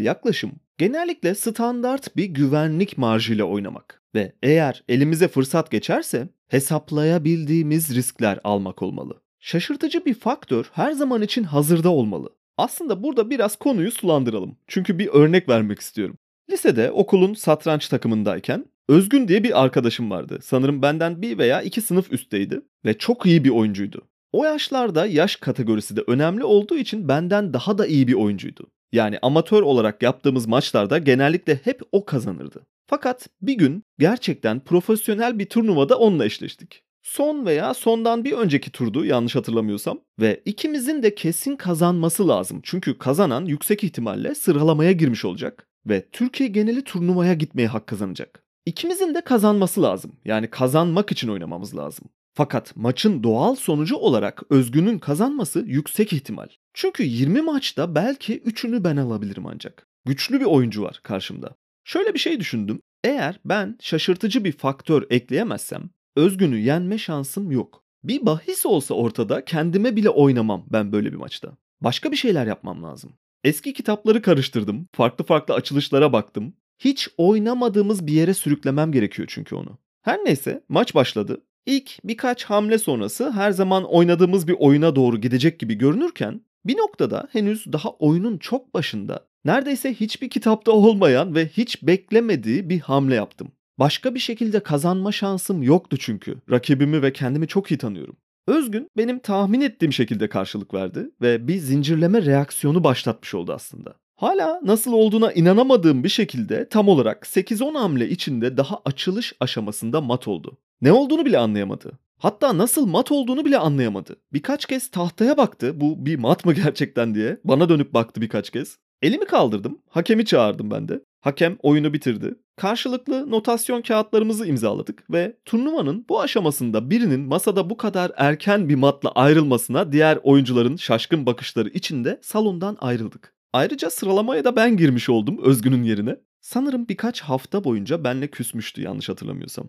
yaklaşım 0.00 0.52
genellikle 0.78 1.34
standart 1.34 2.16
bir 2.16 2.24
güvenlik 2.24 2.98
marjıyla 2.98 3.44
oynamak 3.44 4.02
ve 4.14 4.32
eğer 4.42 4.84
elimize 4.88 5.28
fırsat 5.28 5.70
geçerse 5.70 6.28
hesaplayabildiğimiz 6.48 7.94
riskler 7.94 8.40
almak 8.44 8.82
olmalı. 8.82 9.20
Şaşırtıcı 9.40 10.04
bir 10.04 10.14
faktör 10.14 10.70
her 10.72 10.92
zaman 10.92 11.22
için 11.22 11.44
hazırda 11.44 11.88
olmalı. 11.88 12.28
Aslında 12.56 13.02
burada 13.02 13.30
biraz 13.30 13.56
konuyu 13.56 13.90
sulandıralım. 13.90 14.56
Çünkü 14.66 14.98
bir 14.98 15.08
örnek 15.08 15.48
vermek 15.48 15.78
istiyorum. 15.78 16.18
Lisede 16.50 16.90
okulun 16.90 17.34
satranç 17.34 17.88
takımındayken 17.88 18.64
Özgün 18.88 19.28
diye 19.28 19.44
bir 19.44 19.62
arkadaşım 19.62 20.10
vardı. 20.10 20.38
Sanırım 20.42 20.82
benden 20.82 21.22
bir 21.22 21.38
veya 21.38 21.62
iki 21.62 21.80
sınıf 21.80 22.12
üstteydi 22.12 22.60
ve 22.84 22.98
çok 22.98 23.26
iyi 23.26 23.44
bir 23.44 23.50
oyuncuydu. 23.50 24.02
O 24.34 24.44
yaşlarda 24.44 25.06
yaş 25.06 25.36
kategorisi 25.36 25.96
de 25.96 26.04
önemli 26.06 26.44
olduğu 26.44 26.76
için 26.76 27.08
benden 27.08 27.52
daha 27.52 27.78
da 27.78 27.86
iyi 27.86 28.08
bir 28.08 28.12
oyuncuydu. 28.12 28.66
Yani 28.92 29.18
amatör 29.22 29.62
olarak 29.62 30.02
yaptığımız 30.02 30.46
maçlarda 30.46 30.98
genellikle 30.98 31.60
hep 31.64 31.80
o 31.92 32.04
kazanırdı. 32.04 32.66
Fakat 32.86 33.28
bir 33.42 33.54
gün 33.54 33.82
gerçekten 33.98 34.60
profesyonel 34.60 35.38
bir 35.38 35.46
turnuvada 35.46 35.98
onunla 35.98 36.24
eşleştik. 36.24 36.82
Son 37.02 37.46
veya 37.46 37.74
sondan 37.74 38.24
bir 38.24 38.32
önceki 38.32 38.70
turdu 38.70 39.04
yanlış 39.04 39.36
hatırlamıyorsam 39.36 40.00
ve 40.20 40.42
ikimizin 40.44 41.02
de 41.02 41.14
kesin 41.14 41.56
kazanması 41.56 42.28
lazım. 42.28 42.60
Çünkü 42.62 42.98
kazanan 42.98 43.44
yüksek 43.44 43.84
ihtimalle 43.84 44.34
sıralamaya 44.34 44.92
girmiş 44.92 45.24
olacak 45.24 45.68
ve 45.86 46.08
Türkiye 46.12 46.48
geneli 46.48 46.84
turnuvaya 46.84 47.34
gitmeye 47.34 47.68
hak 47.68 47.86
kazanacak. 47.86 48.44
İkimizin 48.66 49.14
de 49.14 49.20
kazanması 49.20 49.82
lazım. 49.82 50.12
Yani 50.24 50.50
kazanmak 50.50 51.12
için 51.12 51.28
oynamamız 51.28 51.76
lazım. 51.76 52.08
Fakat 52.36 52.76
maçın 52.76 53.22
doğal 53.22 53.54
sonucu 53.54 53.96
olarak 53.96 54.42
Özgün'ün 54.50 54.98
kazanması 54.98 55.64
yüksek 55.66 56.12
ihtimal. 56.12 56.48
Çünkü 56.74 57.02
20 57.04 57.42
maçta 57.42 57.94
belki 57.94 58.40
3'ünü 58.40 58.84
ben 58.84 58.96
alabilirim 58.96 59.46
ancak. 59.46 59.86
Güçlü 60.04 60.40
bir 60.40 60.44
oyuncu 60.44 60.82
var 60.82 61.00
karşımda. 61.02 61.54
Şöyle 61.84 62.14
bir 62.14 62.18
şey 62.18 62.40
düşündüm. 62.40 62.80
Eğer 63.04 63.40
ben 63.44 63.78
şaşırtıcı 63.80 64.44
bir 64.44 64.52
faktör 64.52 65.02
ekleyemezsem 65.10 65.90
Özgün'ü 66.16 66.58
yenme 66.58 66.98
şansım 66.98 67.50
yok. 67.50 67.84
Bir 68.04 68.26
bahis 68.26 68.66
olsa 68.66 68.94
ortada 68.94 69.44
kendime 69.44 69.96
bile 69.96 70.10
oynamam 70.10 70.66
ben 70.72 70.92
böyle 70.92 71.12
bir 71.12 71.16
maçta. 71.16 71.56
Başka 71.80 72.12
bir 72.12 72.16
şeyler 72.16 72.46
yapmam 72.46 72.82
lazım. 72.82 73.12
Eski 73.44 73.72
kitapları 73.72 74.22
karıştırdım, 74.22 74.88
farklı 74.92 75.24
farklı 75.24 75.54
açılışlara 75.54 76.12
baktım. 76.12 76.54
Hiç 76.78 77.08
oynamadığımız 77.16 78.06
bir 78.06 78.12
yere 78.12 78.34
sürüklemem 78.34 78.92
gerekiyor 78.92 79.28
çünkü 79.30 79.54
onu. 79.54 79.78
Her 80.02 80.24
neyse 80.24 80.64
maç 80.68 80.94
başladı. 80.94 81.42
İlk 81.66 81.98
birkaç 82.04 82.44
hamle 82.44 82.78
sonrası 82.78 83.30
her 83.30 83.50
zaman 83.50 83.84
oynadığımız 83.84 84.48
bir 84.48 84.56
oyuna 84.58 84.96
doğru 84.96 85.20
gidecek 85.20 85.60
gibi 85.60 85.74
görünürken 85.74 86.40
bir 86.64 86.76
noktada 86.76 87.28
henüz 87.32 87.72
daha 87.72 87.90
oyunun 87.90 88.38
çok 88.38 88.74
başında 88.74 89.26
neredeyse 89.44 89.94
hiçbir 89.94 90.30
kitapta 90.30 90.72
olmayan 90.72 91.34
ve 91.34 91.46
hiç 91.46 91.82
beklemediği 91.82 92.68
bir 92.68 92.80
hamle 92.80 93.14
yaptım. 93.14 93.52
Başka 93.78 94.14
bir 94.14 94.20
şekilde 94.20 94.60
kazanma 94.60 95.12
şansım 95.12 95.62
yoktu 95.62 95.96
çünkü. 96.00 96.36
Rakibimi 96.50 97.02
ve 97.02 97.12
kendimi 97.12 97.48
çok 97.48 97.70
iyi 97.70 97.78
tanıyorum. 97.78 98.16
Özgün 98.46 98.90
benim 98.96 99.18
tahmin 99.18 99.60
ettiğim 99.60 99.92
şekilde 99.92 100.28
karşılık 100.28 100.74
verdi 100.74 101.10
ve 101.22 101.48
bir 101.48 101.56
zincirleme 101.58 102.22
reaksiyonu 102.22 102.84
başlatmış 102.84 103.34
oldu 103.34 103.52
aslında. 103.52 103.94
Hala 104.16 104.60
nasıl 104.64 104.92
olduğuna 104.92 105.32
inanamadığım 105.32 106.04
bir 106.04 106.08
şekilde 106.08 106.68
tam 106.68 106.88
olarak 106.88 107.26
8-10 107.26 107.78
hamle 107.78 108.08
içinde 108.08 108.56
daha 108.56 108.80
açılış 108.84 109.32
aşamasında 109.40 110.00
mat 110.00 110.28
oldu. 110.28 110.58
Ne 110.84 110.92
olduğunu 110.92 111.24
bile 111.24 111.38
anlayamadı. 111.38 111.98
Hatta 112.18 112.58
nasıl 112.58 112.86
mat 112.86 113.12
olduğunu 113.12 113.44
bile 113.44 113.58
anlayamadı. 113.58 114.16
Birkaç 114.32 114.66
kez 114.66 114.90
tahtaya 114.90 115.36
baktı 115.36 115.80
bu 115.80 116.06
bir 116.06 116.18
mat 116.18 116.44
mı 116.44 116.52
gerçekten 116.52 117.14
diye. 117.14 117.40
Bana 117.44 117.68
dönüp 117.68 117.94
baktı 117.94 118.20
birkaç 118.20 118.50
kez. 118.50 118.78
Elimi 119.02 119.24
kaldırdım. 119.24 119.78
Hakemi 119.88 120.24
çağırdım 120.24 120.70
ben 120.70 120.88
de. 120.88 121.00
Hakem 121.20 121.56
oyunu 121.62 121.92
bitirdi. 121.92 122.34
Karşılıklı 122.56 123.30
notasyon 123.30 123.82
kağıtlarımızı 123.82 124.46
imzaladık 124.46 125.10
ve 125.10 125.36
turnuvanın 125.44 126.06
bu 126.08 126.20
aşamasında 126.20 126.90
birinin 126.90 127.20
masada 127.20 127.70
bu 127.70 127.76
kadar 127.76 128.12
erken 128.16 128.68
bir 128.68 128.74
matla 128.74 129.10
ayrılmasına 129.10 129.92
diğer 129.92 130.18
oyuncuların 130.22 130.76
şaşkın 130.76 131.26
bakışları 131.26 131.68
içinde 131.68 132.20
salondan 132.22 132.76
ayrıldık. 132.80 133.34
Ayrıca 133.52 133.90
sıralamaya 133.90 134.44
da 134.44 134.56
ben 134.56 134.76
girmiş 134.76 135.08
oldum 135.08 135.38
Özgün'ün 135.42 135.82
yerine. 135.82 136.16
Sanırım 136.40 136.88
birkaç 136.88 137.20
hafta 137.20 137.64
boyunca 137.64 138.04
benle 138.04 138.28
küsmüştü 138.28 138.82
yanlış 138.82 139.08
hatırlamıyorsam. 139.08 139.68